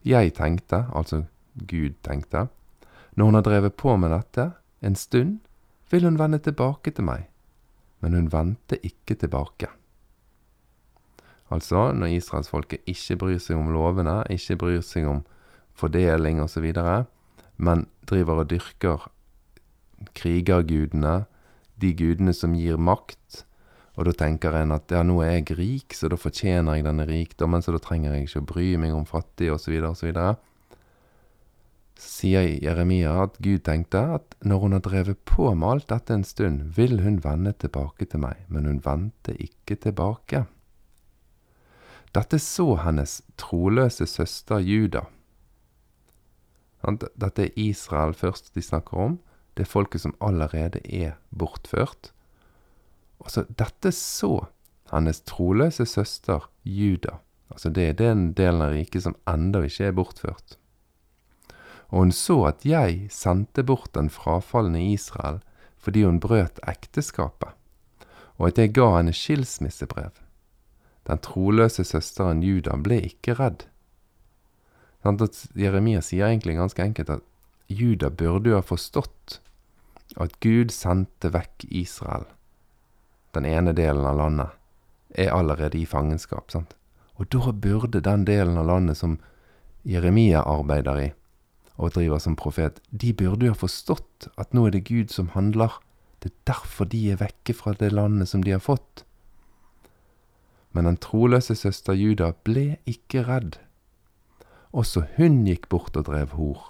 [0.02, 1.26] Jeg tenkte, altså
[1.70, 2.48] Gud tenkte,
[3.14, 4.48] når hun har drevet på med dette
[4.82, 5.38] en stund,
[5.92, 7.28] vil hun vende tilbake til meg,
[8.02, 9.70] men hun vendte ikke tilbake.
[11.52, 15.26] Altså, når israelsfolket ikke bryr seg om lovene, ikke bryr seg om
[15.76, 16.70] fordeling osv.,
[17.62, 19.08] men driver og dyrker
[20.18, 21.22] krigergudene,
[21.82, 23.44] de gudene som gir makt,
[24.00, 27.06] og da tenker en at ja, nå er jeg rik, så da fortjener jeg denne
[27.10, 30.10] rikdommen, så da trenger jeg ikke å bry meg om fattige, osv., osv.
[30.16, 30.38] Så
[32.02, 36.26] sier Jeremia at Gud tenkte at når hun har drevet på med alt dette en
[36.26, 40.46] stund, vil hun vende tilbake til meg, men hun vendte ikke tilbake.
[42.16, 45.06] Dette så hennes troløse søster Juda.
[46.84, 49.20] Dette er Israel først de snakker om,
[49.58, 52.12] det er folket som allerede er bortført.
[53.22, 54.48] Altså, dette så
[54.92, 57.20] hennes troløse søster Juda.
[57.52, 60.58] Altså, det er den delen av riket som enda ikke er bortført.
[61.92, 65.42] Og hun så at jeg sendte bort den frafalne Israel
[65.82, 67.50] fordi hun brøt ekteskapet,
[68.38, 70.14] og at jeg ga henne skilsmissebrev.
[71.10, 73.66] Den troløse søsteren Juda ble ikke redd.
[75.04, 77.24] Jeremia sier egentlig ganske enkelt at
[77.72, 79.40] Juda burde jo ha forstått
[80.20, 82.28] at Gud sendte vekk Israel
[83.32, 84.50] den ene delen av landet,
[85.10, 86.52] er allerede i fangenskap.
[86.52, 86.76] sant?
[87.16, 89.20] Og da burde den delen av landet som
[89.84, 91.12] Jeremia arbeider i,
[91.78, 95.32] og driver som profet, de burde jo ha forstått at nå er det Gud som
[95.36, 95.80] handler.
[96.20, 99.06] Det er derfor de er vekke fra det landet som de har fått.
[100.72, 103.58] Men den troløse søster Juda ble ikke redd.
[104.72, 106.62] Også hun gikk bort og drev hor.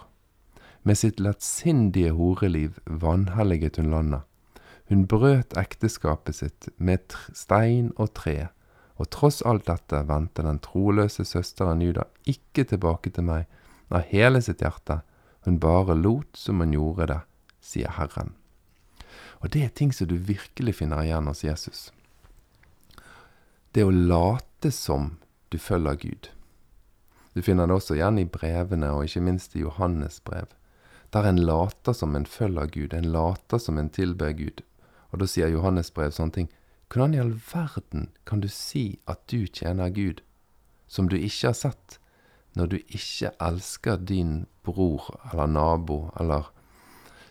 [0.82, 4.26] Med sitt lettsindige horeliv vanhelliget hun landet.
[4.90, 8.50] Hun brøt ekteskapet sitt med stein og tre,
[8.98, 13.46] og tross alt dette vendte den troløse søsteren Juda ikke tilbake til meg
[13.94, 15.02] av hele sitt hjerte,
[15.46, 17.22] hun bare lot som hun gjorde det,
[17.62, 18.34] sier Herren.
[19.42, 21.90] Og det er ting som du virkelig finner igjen hos Jesus.
[23.74, 25.16] Det å late som
[25.50, 26.30] du følger Gud.
[27.34, 30.50] Du finner det også igjen i brevene, og ikke minst i Johannes brev,
[31.14, 34.64] der en later som en følger Gud, en later som en tilber Gud,
[35.12, 36.50] og da sier Johannes brev sånne ting.
[36.92, 40.20] Hvordan i all verden kan du si at du tjener Gud,
[40.92, 42.00] som du ikke har sett,
[42.56, 46.50] når du ikke elsker din bror eller nabo eller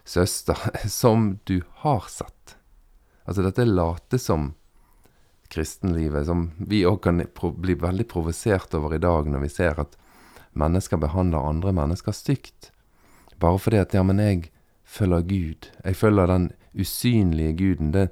[0.08, 0.56] søster,
[0.88, 2.56] som du har sett?
[3.28, 4.54] Altså, dette late som
[5.50, 7.22] kristenlivet, som vi òg kan
[7.58, 9.96] bli veldig provosert over i dag når vi ser at
[10.58, 12.70] mennesker behandler andre mennesker stygt.
[13.40, 14.50] Bare fordi at ja, men jeg
[14.84, 15.70] følger Gud.
[15.84, 18.08] Jeg følger den usynlige guden, det,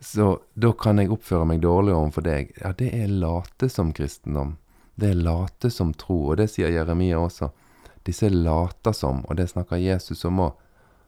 [0.00, 2.52] så da kan jeg oppføre meg dårlig overfor deg.
[2.60, 4.56] Ja, det er late som kristendom.
[4.94, 7.50] Det er late som tro, og det sier Jeremia også.
[8.04, 10.58] Disse later som, og det snakker Jesus om òg,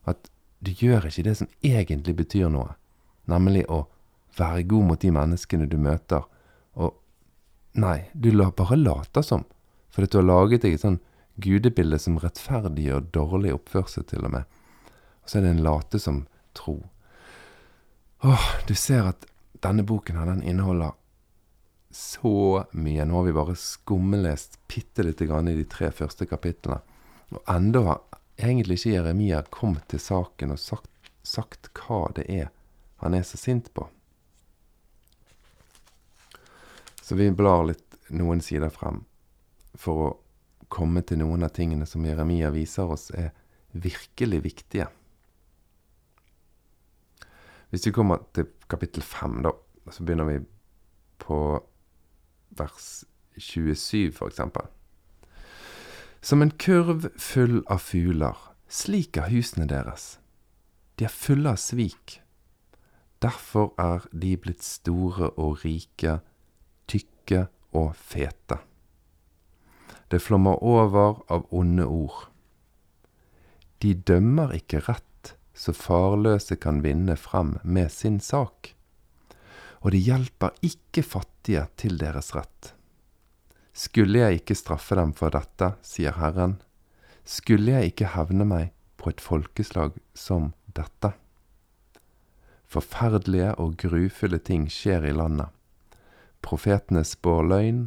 [0.09, 0.31] at
[0.65, 2.73] du gjør ikke det som egentlig betyr noe,
[3.29, 3.85] nemlig å
[4.39, 6.25] være god mot de menneskene du møter.
[6.77, 6.95] Og
[7.81, 9.45] nei, du bare later som,
[9.91, 10.99] Fordi du har laget deg et sånn
[11.41, 14.45] gudebilde som rettferdiggjør dårlig oppførsel, til og med.
[15.25, 16.83] Og så er det en late som tro.
[18.25, 19.25] Åh, du ser at
[19.65, 20.93] denne boken her, den inneholder
[21.97, 23.05] så mye.
[23.09, 26.83] Nå har vi bare skummelest bitte lite grann i de tre første kapitlene.
[27.33, 28.05] Og enda har
[28.37, 30.93] egentlig ikke Jeremia kommet til saken og sagt,
[31.25, 32.53] sagt hva det er
[33.03, 33.89] han er så sint på.
[37.07, 39.05] Så vi blar litt noen sider frem
[39.79, 40.15] for å
[40.75, 43.29] komme til noen av tingene som Jeremia viser oss er
[43.71, 44.89] virkelig viktige.
[47.71, 49.55] Hvis vi kommer til kapittel 5, da,
[49.87, 50.41] så begynner vi
[51.23, 51.39] på
[52.59, 52.91] vers
[53.39, 54.67] 27, for eksempel.
[56.19, 60.17] Som en kurv full av fugler, slik er husene deres.
[60.99, 62.19] De er fulle av svik.
[63.23, 66.19] Derfor er de blitt store og rike,
[66.87, 67.47] tykke
[67.77, 68.61] og fete.
[70.09, 72.29] Det flommer over av onde ord.
[73.83, 75.05] De dømmer ikke rett
[75.57, 78.75] så farløse kan vinne fram med sin sak.
[79.81, 82.73] Og de hjelper ikke fattige til deres rett.
[83.77, 86.59] Skulle jeg ikke straffe dem for dette, sier Herren,
[87.25, 91.13] skulle jeg ikke hevne meg på et folkeslag som dette.
[92.67, 95.53] Forferdelige og grufulle ting skjer i landet.
[96.47, 97.87] Profetene spår løgn,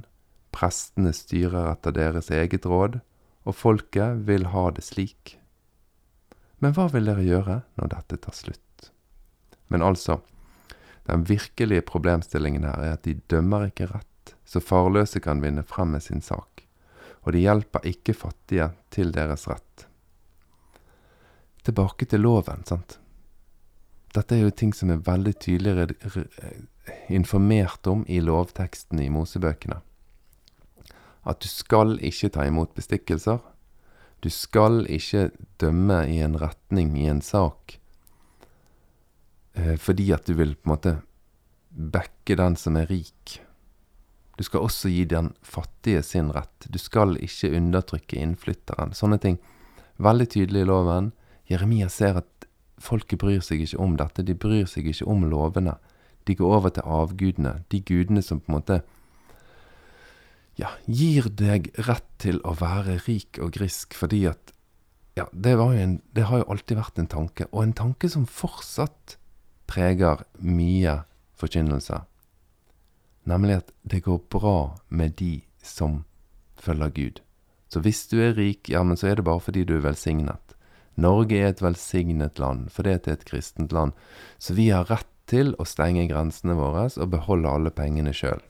[0.51, 2.99] prestene styrer etter deres eget råd,
[3.47, 5.37] og folket vil ha det slik.
[6.59, 8.89] Men hva vil dere gjøre når dette tar slutt?
[9.71, 10.19] Men altså,
[11.07, 15.95] den virkelige problemstillingen her er at de dømmer ikke rett, så farløse kan vinne frem
[15.95, 16.65] med sin sak,
[17.23, 19.85] og de hjelper ikke fattige til deres rett.
[21.63, 22.99] Tilbake til loven, sant.
[24.15, 25.89] Dette er jo ting som er veldig tydelig
[27.13, 29.79] informert om i lovteksten i Mosebøkene.
[31.29, 33.41] At du skal ikke ta imot bestikkelser.
[34.23, 35.29] Du skal ikke
[35.61, 37.77] dømme i en retning i en sak
[39.53, 40.95] eh, fordi at du vil på en måte
[41.69, 43.37] backe den som er rik.
[44.39, 46.67] Du skal også gi den fattige sin rett.
[46.67, 48.93] Du skal ikke undertrykke innflytteren.
[48.95, 49.37] Sånne ting.
[49.99, 51.11] Veldig tydelig i loven.
[51.51, 52.38] Jeremia ser at
[52.83, 54.25] folket bryr seg ikke om dette.
[54.25, 55.75] De bryr seg ikke om lovene.
[56.27, 57.59] De går over til avgudene.
[57.71, 58.79] De gudene som på en måte
[60.59, 64.55] ja, gir deg rett til å være rik og grisk fordi at
[65.17, 69.17] Ja, det, en, det har jo alltid vært en tanke, og en tanke som fortsatt
[69.67, 70.93] preger mye
[71.35, 71.97] forkynnelse.
[73.27, 76.05] Nemlig at det går bra med de som
[76.55, 77.19] følger Gud.
[77.67, 80.55] Så hvis du er rik, ja, men så er det bare fordi du er velsignet.
[80.99, 83.95] Norge er et velsignet land, for det er et kristent land.
[84.37, 88.41] Så vi har rett til å stenge grensene våre og beholde alle pengene sjøl.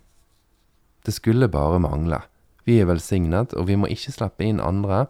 [1.05, 2.21] Det skulle bare mangle.
[2.67, 5.07] Vi er velsignet, og vi må ikke slippe inn andre,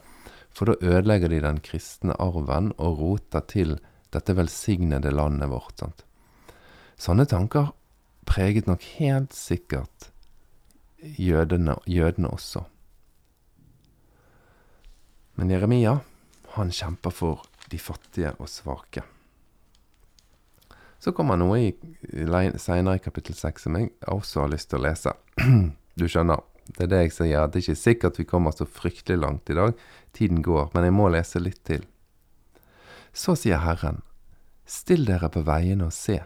[0.50, 3.78] for da ødelegger de den kristne arven og roter til
[4.14, 5.76] dette velsignede landet vårt.
[5.82, 6.06] Sant?
[7.00, 7.72] Sånne tanker
[8.30, 10.10] preget nok helt sikkert
[11.00, 12.66] jødene, jødene også.
[15.40, 16.00] Men Jeremia,
[16.56, 19.04] han kjemper for de fattige og svake.
[21.00, 21.72] Så kommer noe
[22.60, 25.16] seinere i kapittel seks som jeg også har lyst til å lese.
[26.00, 26.40] Du skjønner,
[26.78, 29.50] det er det jeg sier, at det er ikke sikkert vi kommer så fryktelig langt
[29.52, 29.74] i dag.
[30.16, 31.84] Tiden går, men jeg må lese litt til.
[33.12, 34.00] Så sier Herren,
[34.64, 36.22] still dere på veiene og se.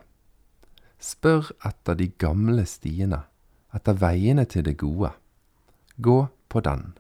[1.02, 3.24] Spør etter de gamle stiene,
[3.74, 5.10] etter veiene til det gode.
[5.98, 6.20] Gå
[6.54, 6.92] på den.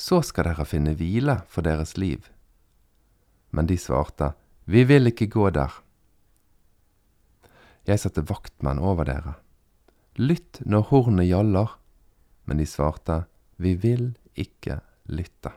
[0.00, 2.30] Så skal dere finne hvile for deres liv.
[3.52, 4.32] Men de svarte,
[4.64, 5.72] Vi vil ikke gå der.
[7.86, 9.34] Jeg satte vaktmenn over dere.
[10.16, 11.74] Lytt når hornet gjaller.
[12.46, 13.24] Men de svarte,
[13.56, 15.52] Vi vil ikke lytte.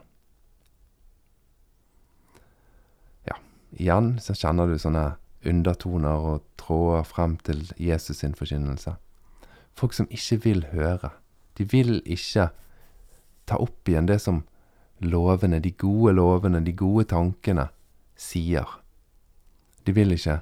[3.24, 3.38] Ja,
[3.72, 8.96] igjen så kjenner du sånne undertoner og tråder frem til Jesus sin forkynnelse.
[9.72, 11.10] Folk som ikke vil høre.
[11.56, 12.50] De vil ikke
[13.46, 14.42] ta opp igjen det som
[15.04, 17.68] lovene, de gode lovene, de gode tankene,
[18.16, 18.78] sier.
[19.84, 20.40] De vil ikke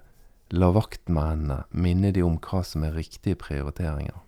[0.52, 4.18] La vaktmennene minne de om hva som er riktige prioriteringer.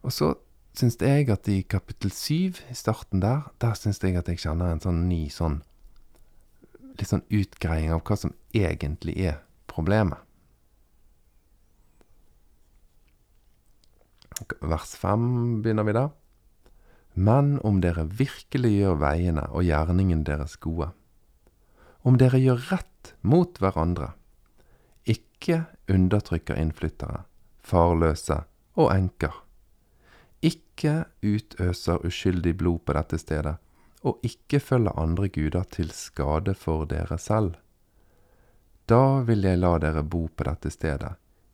[0.00, 0.30] Og så
[0.72, 4.72] syns jeg at i kapittel syv, i starten der, der syns jeg at jeg kjenner
[4.72, 5.60] en sånn ny sånn
[6.92, 9.38] Litt sånn utgreiing av hva som egentlig er
[9.70, 10.18] problemet.
[14.60, 16.08] Vers 5 begynner vi da.
[17.14, 20.90] Men om dere virkelig gjør veiene og gjerningen deres gode,
[22.02, 24.12] om dere gjør rett mot hverandre,
[25.04, 27.22] ikke undertrykker innflyttere,
[27.62, 28.40] farløse
[28.80, 29.34] og enker,
[30.42, 33.54] ikke utøser uskyldig blod på dette stedet,
[34.02, 37.54] og ikke følger andre guder til skade for dere selv.
[38.88, 41.12] Da vil jeg la dere bo på dette stedet,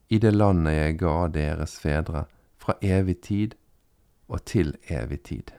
[0.08, 2.24] i det landet jeg ga deres fedre,
[2.68, 3.54] fra evig tid
[4.28, 5.54] og til evig tid.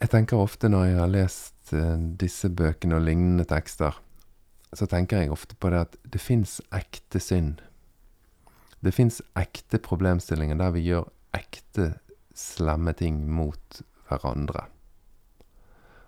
[0.00, 3.96] Jeg tenker ofte når jeg har lest uh, disse bøkene og lignende tekster,
[4.76, 7.64] så tenker jeg ofte på det at det fins ekte synd.
[8.84, 11.94] Det fins ekte problemstillinger der vi gjør ekte
[12.36, 14.66] slemme ting mot hverandre.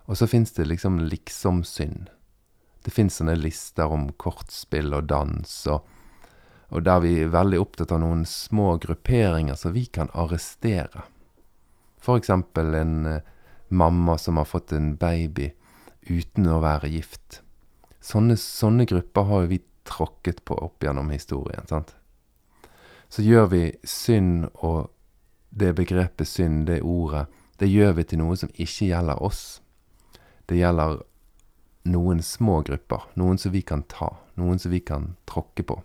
[0.05, 2.09] Og så fins det liksom liksom-synd.
[2.83, 5.85] Det fins sånne lister om kortspill og dans, og,
[6.73, 11.05] og der vi er veldig opptatt av noen små grupperinger som vi kan arrestere.
[12.03, 13.19] Eksempel en uh,
[13.69, 15.51] mamma som har fått en baby
[16.09, 17.43] uten å være gift.
[18.03, 21.67] Sånne, sånne grupper har vi tråkket på opp gjennom historien.
[21.69, 21.93] sant?
[23.07, 24.89] Så gjør vi synd og
[25.53, 27.27] det begrepet synd, det ordet,
[27.61, 29.61] det gjør vi til noe som ikke gjelder oss.
[30.49, 31.03] Det gjelder
[31.93, 35.77] noen små grupper, noen som vi kan ta, noen som vi kan tråkke på.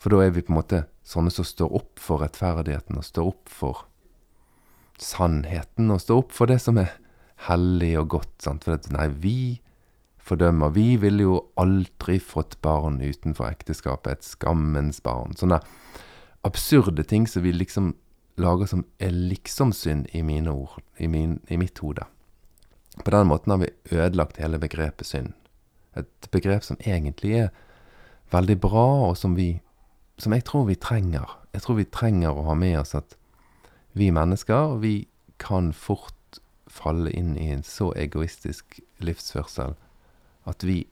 [0.00, 3.30] For da er vi på en måte sånne som står opp for rettferdigheten og står
[3.32, 3.84] opp for
[5.00, 6.92] sannheten og står opp for det som er
[7.48, 8.34] hellig og godt.
[8.42, 8.66] Sant?
[8.66, 9.38] For at, nei, vi
[10.24, 10.72] fordømmer.
[10.74, 14.18] Vi ville jo aldri fått barn utenfor ekteskapet.
[14.20, 15.36] Et skammens barn.
[15.38, 15.60] Sånne
[16.44, 17.94] absurde ting som vi liksom
[18.40, 22.06] lager som er liksom-synd i mine ord, i, min, i mitt hode.
[23.04, 25.32] På den måten har vi ødelagt hele begrepet synd.
[25.98, 27.52] Et begrep som egentlig er
[28.34, 29.60] veldig bra, og som vi
[30.18, 31.38] Som jeg tror vi trenger.
[31.54, 33.16] Jeg tror vi trenger å ha med oss at
[33.94, 35.06] vi mennesker, vi
[35.38, 36.40] kan fort
[36.70, 39.76] falle inn i en så egoistisk livsførsel
[40.50, 40.84] at vi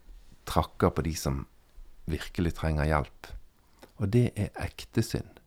[0.48, 1.44] trakker på de som
[2.10, 3.30] virkelig trenger hjelp.
[3.98, 5.38] Og det er ekte synd.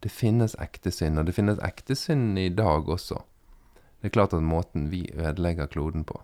[0.00, 3.20] Det finnes ekte synd, og det finnes ekte synd i dag også.
[4.00, 6.22] Det er klart at måten vi ødelegger kloden på,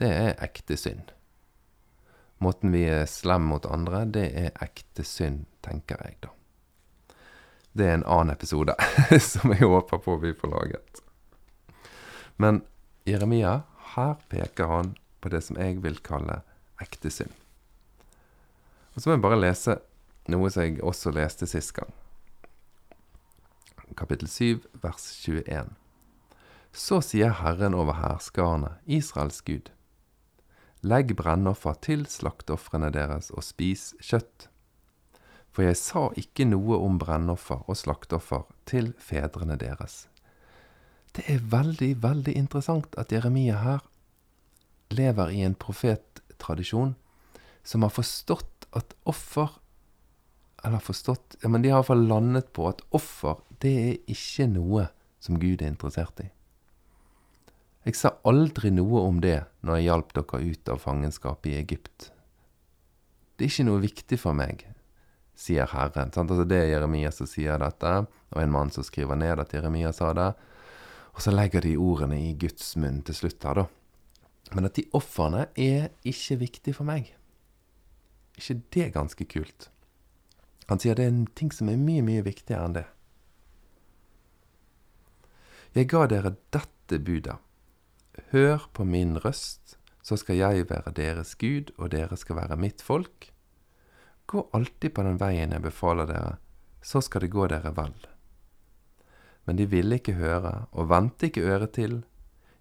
[0.00, 1.12] det er ekte synd.
[2.38, 6.32] Måten vi er slem mot andre, det er ekte synd, tenker jeg da.
[7.76, 8.76] Det er en annen episode
[9.30, 11.02] som jeg håper på vi får laget.
[12.36, 12.62] Men
[13.08, 13.62] Jeremia,
[13.96, 16.42] her peker han på det som jeg vil kalle
[16.82, 17.32] ekte synd.
[18.94, 19.78] Og så må jeg bare lese
[20.32, 21.92] noe som jeg også leste sist gang.
[23.96, 25.72] Kapittel 7, vers 21.
[26.76, 29.70] Så sier Herren over hærskarene, Israels Gud.
[30.86, 34.46] Legg brennoffer til slakteofrene deres og spis kjøtt.
[35.50, 40.04] For jeg sa ikke noe om brennoffer og slakteoffer til fedrene deres.
[41.16, 43.82] Det er veldig, veldig interessant at Jeremia her
[44.94, 46.94] lever i en profettradisjon
[47.66, 49.56] som har forstått at offer
[50.64, 54.88] Eller forstått Ja, men de har iallfall landet på at offer, det er ikke noe
[55.22, 56.30] som Gud er interessert i.
[57.86, 62.08] Jeg sa aldri noe om det når jeg hjalp dere ut av fangenskapet i Egypt.
[63.36, 64.64] Det er ikke noe viktig for meg,
[65.38, 66.10] sier Herren.
[66.10, 66.32] Sant?
[66.34, 67.92] Altså Det er Jeremia som sier dette,
[68.34, 70.32] og en mann som skriver ned at Jeremia sa det.
[71.14, 73.66] Og så legger de ordene i Guds munn til slutt her, da.
[74.56, 77.14] Men at de ofrene er ikke viktig for meg.
[78.34, 79.70] ikke det ganske kult?
[80.66, 82.86] Han sier det er en ting som er mye, mye viktigere enn det.
[85.78, 87.38] Jeg ga dere dette budet.
[88.32, 92.82] Hør på min røst, så skal jeg være deres Gud, og dere skal være mitt
[92.82, 93.30] folk.
[94.26, 96.36] Gå alltid på den veien jeg befaler dere,
[96.82, 97.94] så skal det gå dere vel.
[99.46, 102.00] Men de ville ikke høre, og vendte ikke øret til.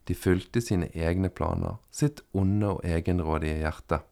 [0.05, 4.03] De fulgte sine egne planer, sitt onde og egenrådige hjerte.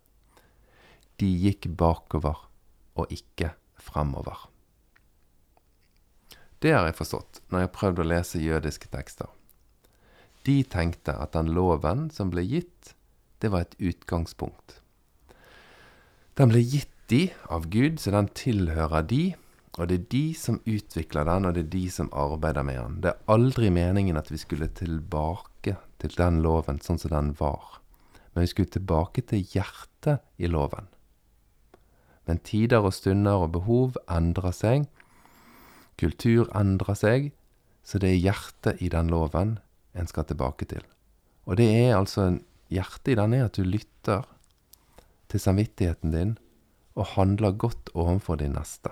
[1.21, 2.47] De gikk bakover
[2.97, 4.49] og ikke fremover.
[6.63, 9.29] Det har jeg forstått når jeg har prøvd å lese jødiske tekster.
[10.43, 12.95] De tenkte at den loven som ble gitt,
[13.39, 14.79] det var et utgangspunkt.
[16.35, 19.23] Den ble gitt de av Gud, så den tilhører de,
[19.77, 22.97] og det er de som utvikler den, og det er de som arbeider med den.
[23.03, 27.79] Det er aldri meningen at vi skulle tilbake til den loven sånn som den var.
[28.33, 30.89] Men vi skulle tilbake til hjertet i loven.
[32.27, 34.87] Men tider og stunder og behov endrer seg.
[35.99, 37.31] Kultur endrer seg.
[37.83, 39.57] Så det er hjertet i den loven
[39.93, 40.83] en skal tilbake til.
[41.45, 42.33] Og det er altså
[42.73, 44.23] Hjertet i den er at du lytter
[45.29, 46.31] til samvittigheten din
[46.97, 48.89] og handler godt overfor din neste.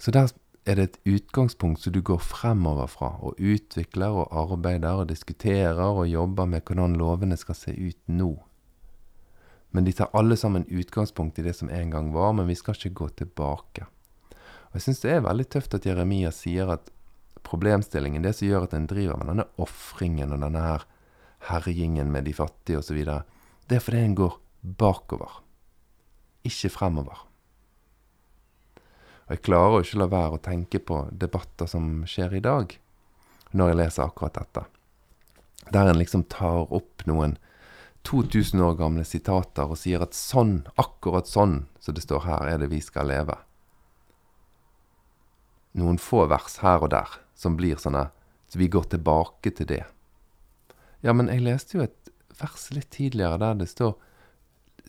[0.00, 0.28] Så der
[0.66, 5.80] er det et utgangspunkt som du går fremover fra, og utvikler og arbeider og diskuterer
[5.80, 8.30] og jobber med hvordan lovene skal se ut nå.
[9.70, 12.74] Men de tar alle sammen utgangspunkt i det som en gang var, men vi skal
[12.74, 13.86] ikke gå tilbake.
[14.70, 16.90] Og Jeg syns det er veldig tøft at Jeremia sier at
[17.50, 20.86] problemstillingen, det som gjør at en driver med denne ofringen og denne her
[21.50, 23.00] herjingen med de fattige osv.,
[23.70, 24.38] det er fordi en går
[24.78, 25.40] bakover,
[26.46, 27.26] ikke fremover.
[29.26, 32.72] Og jeg klarer jo ikke la være å tenke på debatter som skjer i dag,
[33.54, 34.64] når jeg leser akkurat dette.
[35.70, 37.36] Der en liksom tar opp noen
[38.08, 42.62] 2000 år gamle sitater og sier at sånn, akkurat sånn som det står her, er
[42.62, 43.36] det vi skal leve.
[45.78, 48.10] Noen få vers her og der som blir sånne
[48.50, 49.84] Så vi går tilbake til det.
[51.00, 52.10] Ja, men jeg leste jo et
[52.40, 53.94] vers litt tidligere der det står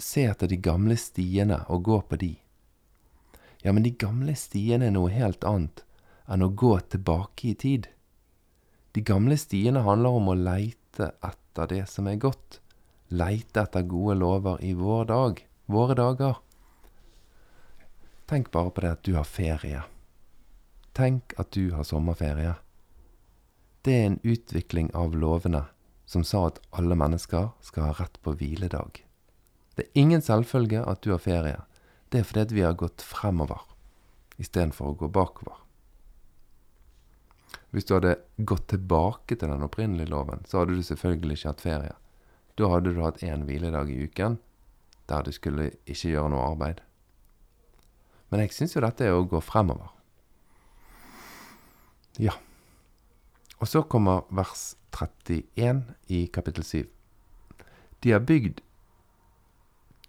[0.02, 2.32] Se etter de gamle stiene og gå på de.
[3.62, 5.84] Ja, men de gamle stiene er noe helt annet
[6.32, 7.90] enn å gå tilbake i tid.
[8.96, 12.58] De gamle stiene handler om å leite etter det som er godt.
[13.14, 16.40] Leite etter gode lover i vår dag, våre dager.
[18.32, 19.84] Tenk bare på det at du har ferie.
[20.94, 22.56] Tenk at du har sommerferie.
[23.82, 25.64] Det er en utvikling av lovene
[26.06, 29.00] som sa at alle mennesker skal ha rett på hviledag.
[29.76, 31.62] Det er ingen selvfølge at du har ferie.
[32.12, 33.64] Det er fordi vi har gått fremover
[34.42, 35.62] istedenfor å gå bakover.
[37.72, 41.64] Hvis du hadde gått tilbake til den opprinnelige loven, så hadde du selvfølgelig ikke hatt
[41.64, 41.96] ferie.
[42.60, 44.42] Da hadde du hatt én hviledag i uken
[45.08, 46.84] der du skulle ikke gjøre noe arbeid.
[48.32, 49.90] Men jeg syns jo dette er å gå fremover.
[52.20, 52.34] Ja.
[53.60, 56.88] Og så kommer vers 31 i kapittel 7.
[58.02, 58.62] De har bygd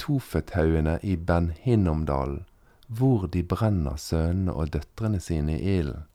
[0.01, 2.47] Tofethaugene i Ben Hinnomdalen,
[2.89, 6.09] hvor de brenner sønnene og døtrene sine i ilden.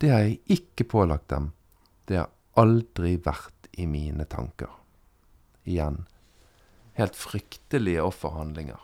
[0.00, 1.50] Det har jeg ikke pålagt dem.
[2.08, 4.70] Det har aldri vært i mine tanker.
[5.64, 6.06] Igjen.
[6.96, 8.80] Helt fryktelige offerhandlinger.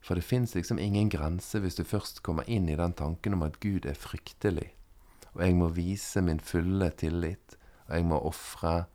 [0.00, 3.42] For det fins liksom ingen grense hvis du først kommer inn i den tanken om
[3.46, 4.72] at Gud er fryktelig,
[5.36, 8.86] og jeg må vise min fulle tillit, og jeg må ofre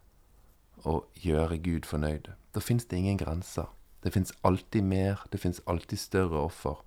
[0.89, 2.31] og gjøre Gud fornøyd.
[2.53, 3.69] Da fins det ingen grenser.
[4.01, 6.81] Det fins alltid mer, det fins alltid større offer.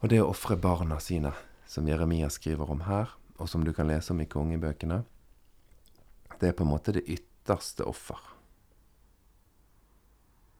[0.00, 1.34] Og det å ofre barna sine,
[1.68, 5.02] som Jeremia skriver om her, og som du kan lese om i kongebøkene,
[6.40, 8.20] det er på en måte det ytterste offer.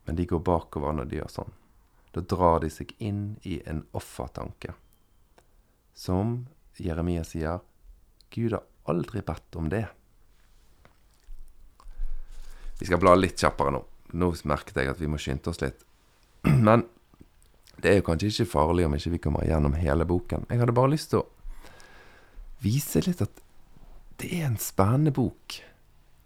[0.04, 1.54] Men de går bakover når de gjør sånn.
[2.12, 4.76] Da drar de seg inn i en offertanke.
[5.96, 6.44] Som
[6.80, 7.60] Jeremia sier,
[8.34, 9.86] Gud har aldri bedt om det.
[12.78, 13.84] Vi skal bla litt kjappere nå.
[14.18, 15.84] Nå merket jeg at vi må skynde oss litt.
[16.66, 16.84] Men
[17.78, 20.46] det er jo kanskje ikke farlig om ikke vi kommer gjennom hele boken.
[20.50, 21.28] Jeg hadde bare lyst til å
[22.64, 23.42] vise litt at
[24.22, 25.58] det er en spennende bok.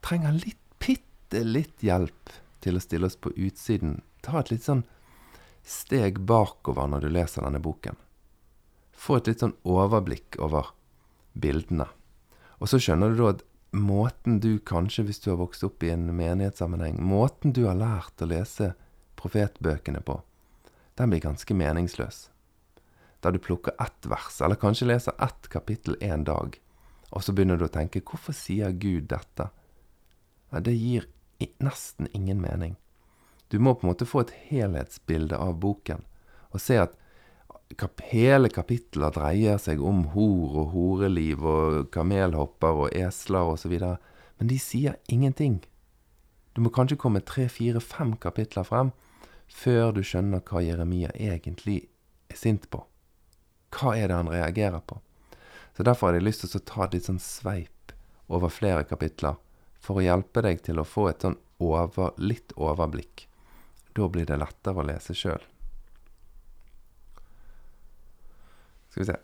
[0.05, 2.35] Trenger litt, bitte litt hjelp
[2.65, 4.01] til å stille oss på utsiden.
[4.25, 4.85] Ta et litt sånn
[5.69, 7.97] steg bakover når du leser denne boken.
[8.99, 10.73] Få et litt sånn overblikk over
[11.39, 11.87] bildene.
[12.59, 13.45] Og så skjønner du da at
[13.79, 18.25] måten du kanskje, hvis du har vokst opp i en menighetssammenheng, måten du har lært
[18.25, 18.73] å lese
[19.19, 20.19] profetbøkene på,
[20.99, 22.27] den blir ganske meningsløs.
[23.23, 26.59] Da du plukker ett vers, eller kanskje leser ett kapittel en dag,
[27.11, 29.51] og så begynner du å tenke 'Hvorfor sier Gud dette?'
[30.51, 31.07] Det gir
[31.61, 32.77] nesten ingen mening.
[33.49, 36.05] Du må på en måte få et helhetsbilde av boken,
[36.53, 36.97] og se at
[37.77, 43.75] kap hele kapitler dreier seg om hor og horeliv og kamelhopper og esler osv.,
[44.39, 45.61] men de sier ingenting.
[46.55, 48.93] Du må kanskje komme tre, fire, fem kapitler frem
[49.49, 51.83] før du skjønner hva Jeremia egentlig
[52.29, 52.85] er sint på.
[53.75, 55.01] Hva er det han reagerer på?
[55.77, 57.93] Så Derfor hadde jeg lyst til å ta et litt sånn sveip
[58.29, 59.37] over flere kapitler,
[59.79, 63.29] for å hjelpe deg til å få et sånn over, litt overblikk.
[63.95, 65.45] Da blir det lettere å lese sjøl.
[68.99, 69.19] Skal vi se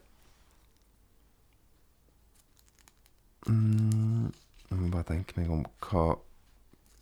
[3.50, 4.32] mm,
[4.70, 6.04] Jeg må bare tenke meg om hva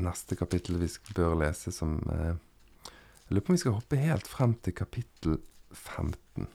[0.03, 2.33] neste kapittel vi bør lese som eh,
[3.29, 5.37] Jeg lurer på om vi skal hoppe helt frem til kapittel
[5.73, 6.49] 15.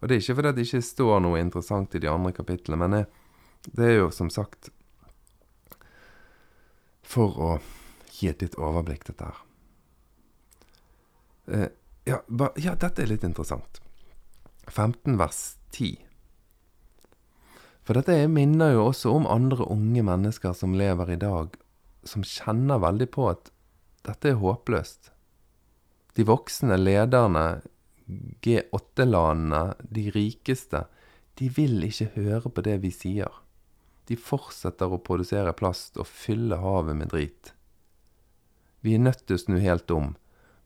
[0.00, 2.96] Og det er ikke fordi det ikke står noe interessant i de andre kapitlene, men
[2.96, 3.04] det,
[3.68, 4.72] det er jo som sagt
[7.04, 7.52] for å
[8.16, 9.44] gi et litt overblikk, dette her.
[11.52, 11.70] Eh,
[12.08, 13.81] ja, ba, ja, dette er litt interessant.
[14.68, 15.40] 15 vers
[15.70, 15.96] 10.
[17.82, 21.56] For dette minner jo også om andre unge mennesker som lever i dag,
[22.06, 23.50] som kjenner veldig på at
[24.06, 25.10] dette er håpløst.
[26.14, 27.62] De voksne lederne,
[28.44, 30.84] G8-landene, de rikeste,
[31.38, 33.30] de vil ikke høre på det vi sier.
[34.06, 37.54] De fortsetter å produsere plast og fylle havet med drit.
[38.82, 40.12] Vi er nødt til å snu helt om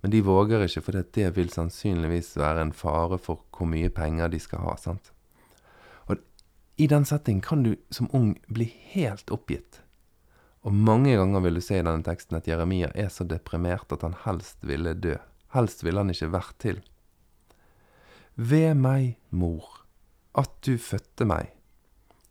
[0.02, 4.30] men de våger ikke, for det vil sannsynligvis være en fare for hvor mye penger
[4.32, 4.76] de skal ha.
[4.76, 5.12] sant?
[6.06, 6.20] Og
[6.76, 9.80] I den settingen kan du som ung bli helt oppgitt.
[10.66, 14.02] Og mange ganger vil du se i denne teksten at Jeremia er så deprimert at
[14.02, 15.14] han helst ville dø.
[15.54, 16.80] Helst ville han ikke vært til.
[18.36, 19.86] Ved meg, mor,
[20.36, 21.54] at du fødte meg,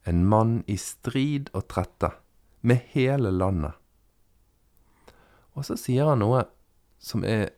[0.05, 2.11] en mann i strid og trette,
[2.61, 3.73] med hele landet.
[5.55, 6.43] Og så sier han noe
[7.05, 7.51] som er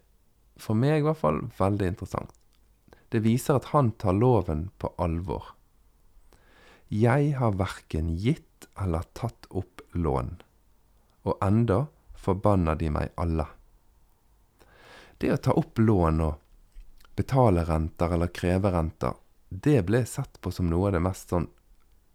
[0.59, 2.33] for meg i hvert fall, veldig interessant.
[3.07, 5.53] Det viser at han tar loven på alvor.
[6.91, 10.33] Jeg har verken gitt eller tatt opp lån,
[11.27, 11.85] og enda
[12.17, 13.47] forbanner de meg alle.
[15.17, 19.15] Det å ta opp lån og betale renter eller kreve renter,
[19.49, 21.47] det ble sett på som noe av det mest sånn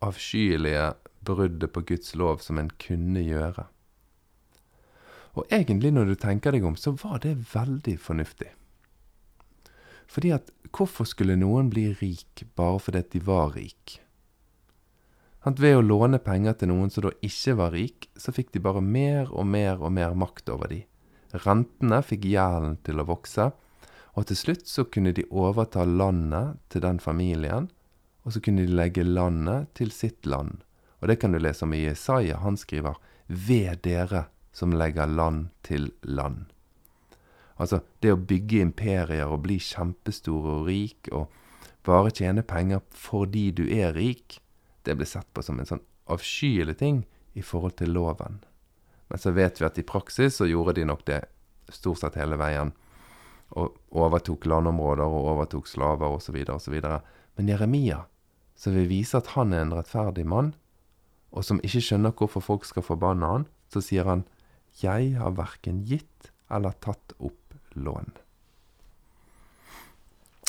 [0.04, 0.92] avskyelige
[1.24, 3.66] bruddet på Guds lov som en kunne gjøre.
[5.32, 8.50] Og egentlig, når du tenker deg om, så var det veldig fornuftig.
[10.12, 13.98] Fordi at hvorfor skulle noen bli rik bare fordi de var rik?
[15.42, 18.62] At ved å låne penger til noen som da ikke var rik, så fikk de
[18.62, 20.82] bare mer og mer og mer makt over de.
[21.32, 23.48] Rentene fikk gjelden til å vokse,
[24.12, 27.70] og til slutt så kunne de overta landet til den familien,
[28.22, 30.60] og så kunne de legge landet til sitt land.
[31.00, 32.36] Og det kan du lese om i Jesaja.
[32.44, 32.94] Han skriver
[33.26, 36.46] 'Ved dere som legger land til land.
[37.56, 41.32] Altså, det å bygge imperier og bli kjempestor og rik og
[41.86, 44.38] bare tjene penger fordi du er rik,
[44.86, 47.04] det ble sett på som en sånn avskyelig ting
[47.38, 48.40] i forhold til loven.
[49.08, 51.20] Men så vet vi at i praksis så gjorde de nok det
[51.72, 52.72] stort sett hele veien.
[53.52, 56.38] Og overtok landområder og overtok slaver osv.
[56.48, 56.78] osv.
[57.36, 58.06] Men Jeremia,
[58.56, 60.54] som vil vise at han er en rettferdig mann,
[61.32, 64.24] og som ikke skjønner hvorfor folk skal forbanne han, så sier han
[64.80, 68.12] 'Jeg har verken gitt eller tatt opp lån'.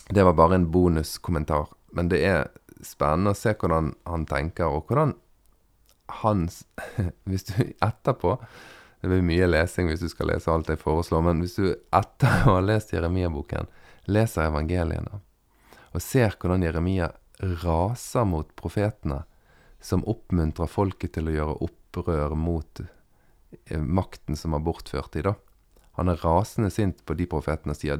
[0.09, 2.47] Det var bare en bonuskommentar, men det er
[2.83, 5.15] spennende å se hvordan han tenker, og hvordan
[6.23, 6.63] hans
[7.27, 8.37] Hvis du etterpå
[9.01, 12.47] Det blir mye lesing hvis du skal lese alt jeg foreslår, men hvis du etter
[12.47, 13.67] å ha lest Jeremia-boken,
[14.07, 15.19] leser evangeliene
[15.93, 17.11] og ser hvordan Jeremia
[17.63, 19.23] raser mot profetene
[19.83, 22.81] som oppmuntrer folket til å gjøre opprør mot
[23.79, 25.35] makten som har bortført dem, da.
[25.97, 27.99] Han er rasende sint på de profetene og sier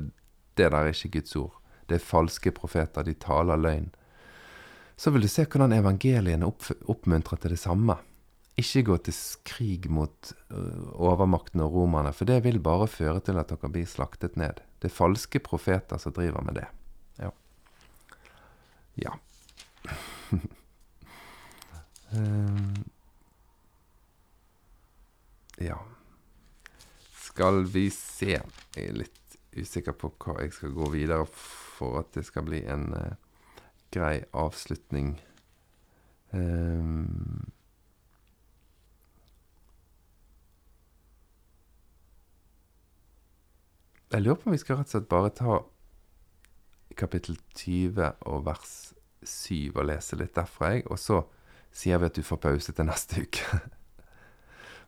[0.58, 1.60] det der er ikke Guds ord.
[1.90, 3.92] Det er falske profeter, de taler løgn.
[4.98, 7.98] Så vil du se hvordan evangeliene opp, oppmuntrer til det samme.
[8.60, 9.18] Ikke gå til
[9.50, 13.90] krig mot uh, overmakten og romerne, for det vil bare føre til at dere blir
[13.90, 14.62] slaktet ned.
[14.82, 16.68] Det er falske profeter som driver med det.
[17.18, 17.32] Ja.
[19.02, 19.18] Ja.
[22.14, 22.84] um,
[25.62, 25.78] ja.
[27.24, 32.14] Skal vi se Jeg er litt usikker på hva jeg skal gå videre for at
[32.16, 33.14] det skal bli en uh,
[33.94, 35.20] grei avslutning.
[36.34, 37.52] Um,
[44.10, 45.60] jeg lurer på om vi skal rett og slett bare ta
[46.98, 48.74] kapittel 20 og vers
[49.24, 50.88] 7 og lese litt derfra, jeg.
[50.90, 51.22] Og så
[51.74, 53.62] sier vi at du får pause til neste uke.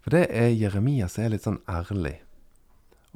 [0.05, 2.19] For det er Jeremia som er litt sånn ærlig,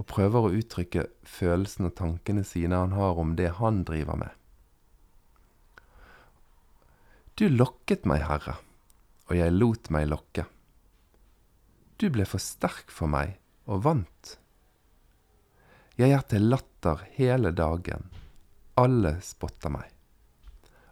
[0.02, 4.34] og prøver å uttrykke følelsene og tankene sine han har om det han driver med.
[7.38, 8.58] Du lokket meg, Herre,
[9.30, 10.48] og jeg lot meg lokke.
[12.02, 13.38] Du ble for sterk for meg
[13.70, 14.36] og vant.
[16.02, 18.10] Jeg er til latter hele dagen,
[18.82, 19.94] alle spotter meg.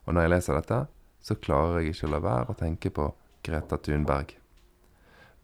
[0.06, 0.84] Og når jeg leser dette,
[1.26, 4.38] så klarer jeg ikke å la være å tenke på Greta Thunberg.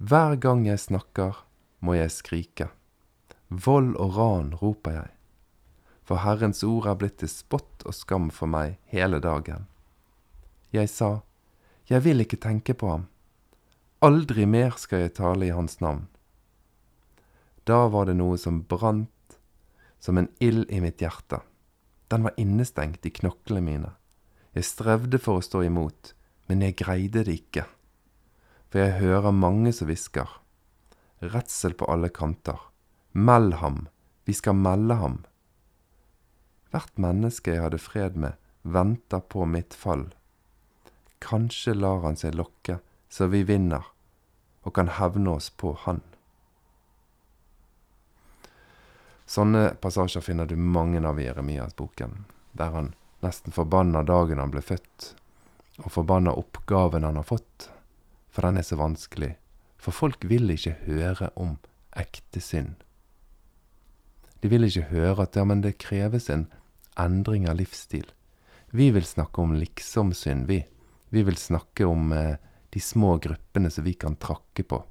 [0.04, 1.38] Hver gang jeg snakker,
[1.80, 2.66] må jeg skrike.
[3.48, 5.12] Vold og ran roper jeg.
[6.04, 9.64] For Herrens ord er blitt til spott og skam for meg hele dagen.
[10.76, 11.22] Jeg sa,
[11.88, 13.06] Jeg vil ikke tenke på ham.
[14.04, 16.10] Aldri mer skal jeg tale i hans navn.
[17.64, 19.38] Da var det noe som brant
[20.04, 21.40] som en ild i mitt hjerte.
[22.12, 23.94] Den var innestengt i knoklene mine.
[24.52, 26.12] Jeg strevde for å stå imot,
[26.52, 27.64] men jeg greide det ikke.
[28.74, 30.32] For jeg hører mange som hvisker.
[31.22, 32.58] Redsel på alle kanter.
[33.14, 33.84] Meld ham,
[34.26, 35.20] vi skal melde ham.
[36.74, 38.34] Hvert menneske jeg hadde fred med,
[38.66, 40.08] venter på mitt fall.
[41.22, 42.80] Kanskje lar han seg lokke,
[43.14, 43.86] så vi vinner,
[44.66, 46.02] og kan hevne oss på han.
[49.30, 52.24] Sånne passasjer finner du mange av i Jeremias-boken,
[52.58, 52.90] der han
[53.22, 55.14] nesten forbanner dagen han ble født,
[55.86, 57.70] og forbanner oppgaven han har fått,
[58.34, 59.36] for den er så vanskelig,
[59.78, 61.58] for folk vil ikke høre om
[61.94, 62.82] ekte synd.
[64.42, 66.48] De vil ikke høre at ja, men det kreves en
[67.00, 68.10] endring av livsstil.
[68.74, 70.64] Vi vil snakke om liksom-synd, vi.
[71.14, 72.42] Vi vil snakke om eh,
[72.74, 74.82] de små gruppene som vi kan trakke på.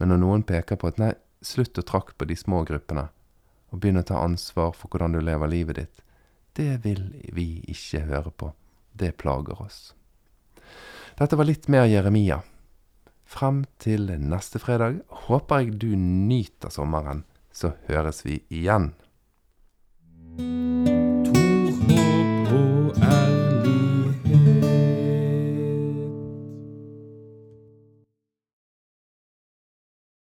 [0.00, 1.12] Men når noen peker på at nei,
[1.44, 3.10] slutt å trakke på de små gruppene,
[3.70, 6.02] og begynn å ta ansvar for hvordan du lever livet ditt,
[6.56, 7.04] det vil
[7.36, 8.50] vi ikke høre på.
[8.96, 9.92] Det plager oss.
[11.20, 12.40] Dette var litt mer Jeremia.
[13.30, 17.22] Frem til neste fredag håper jeg du nyter sommeren,
[17.54, 18.90] så høres vi igjen.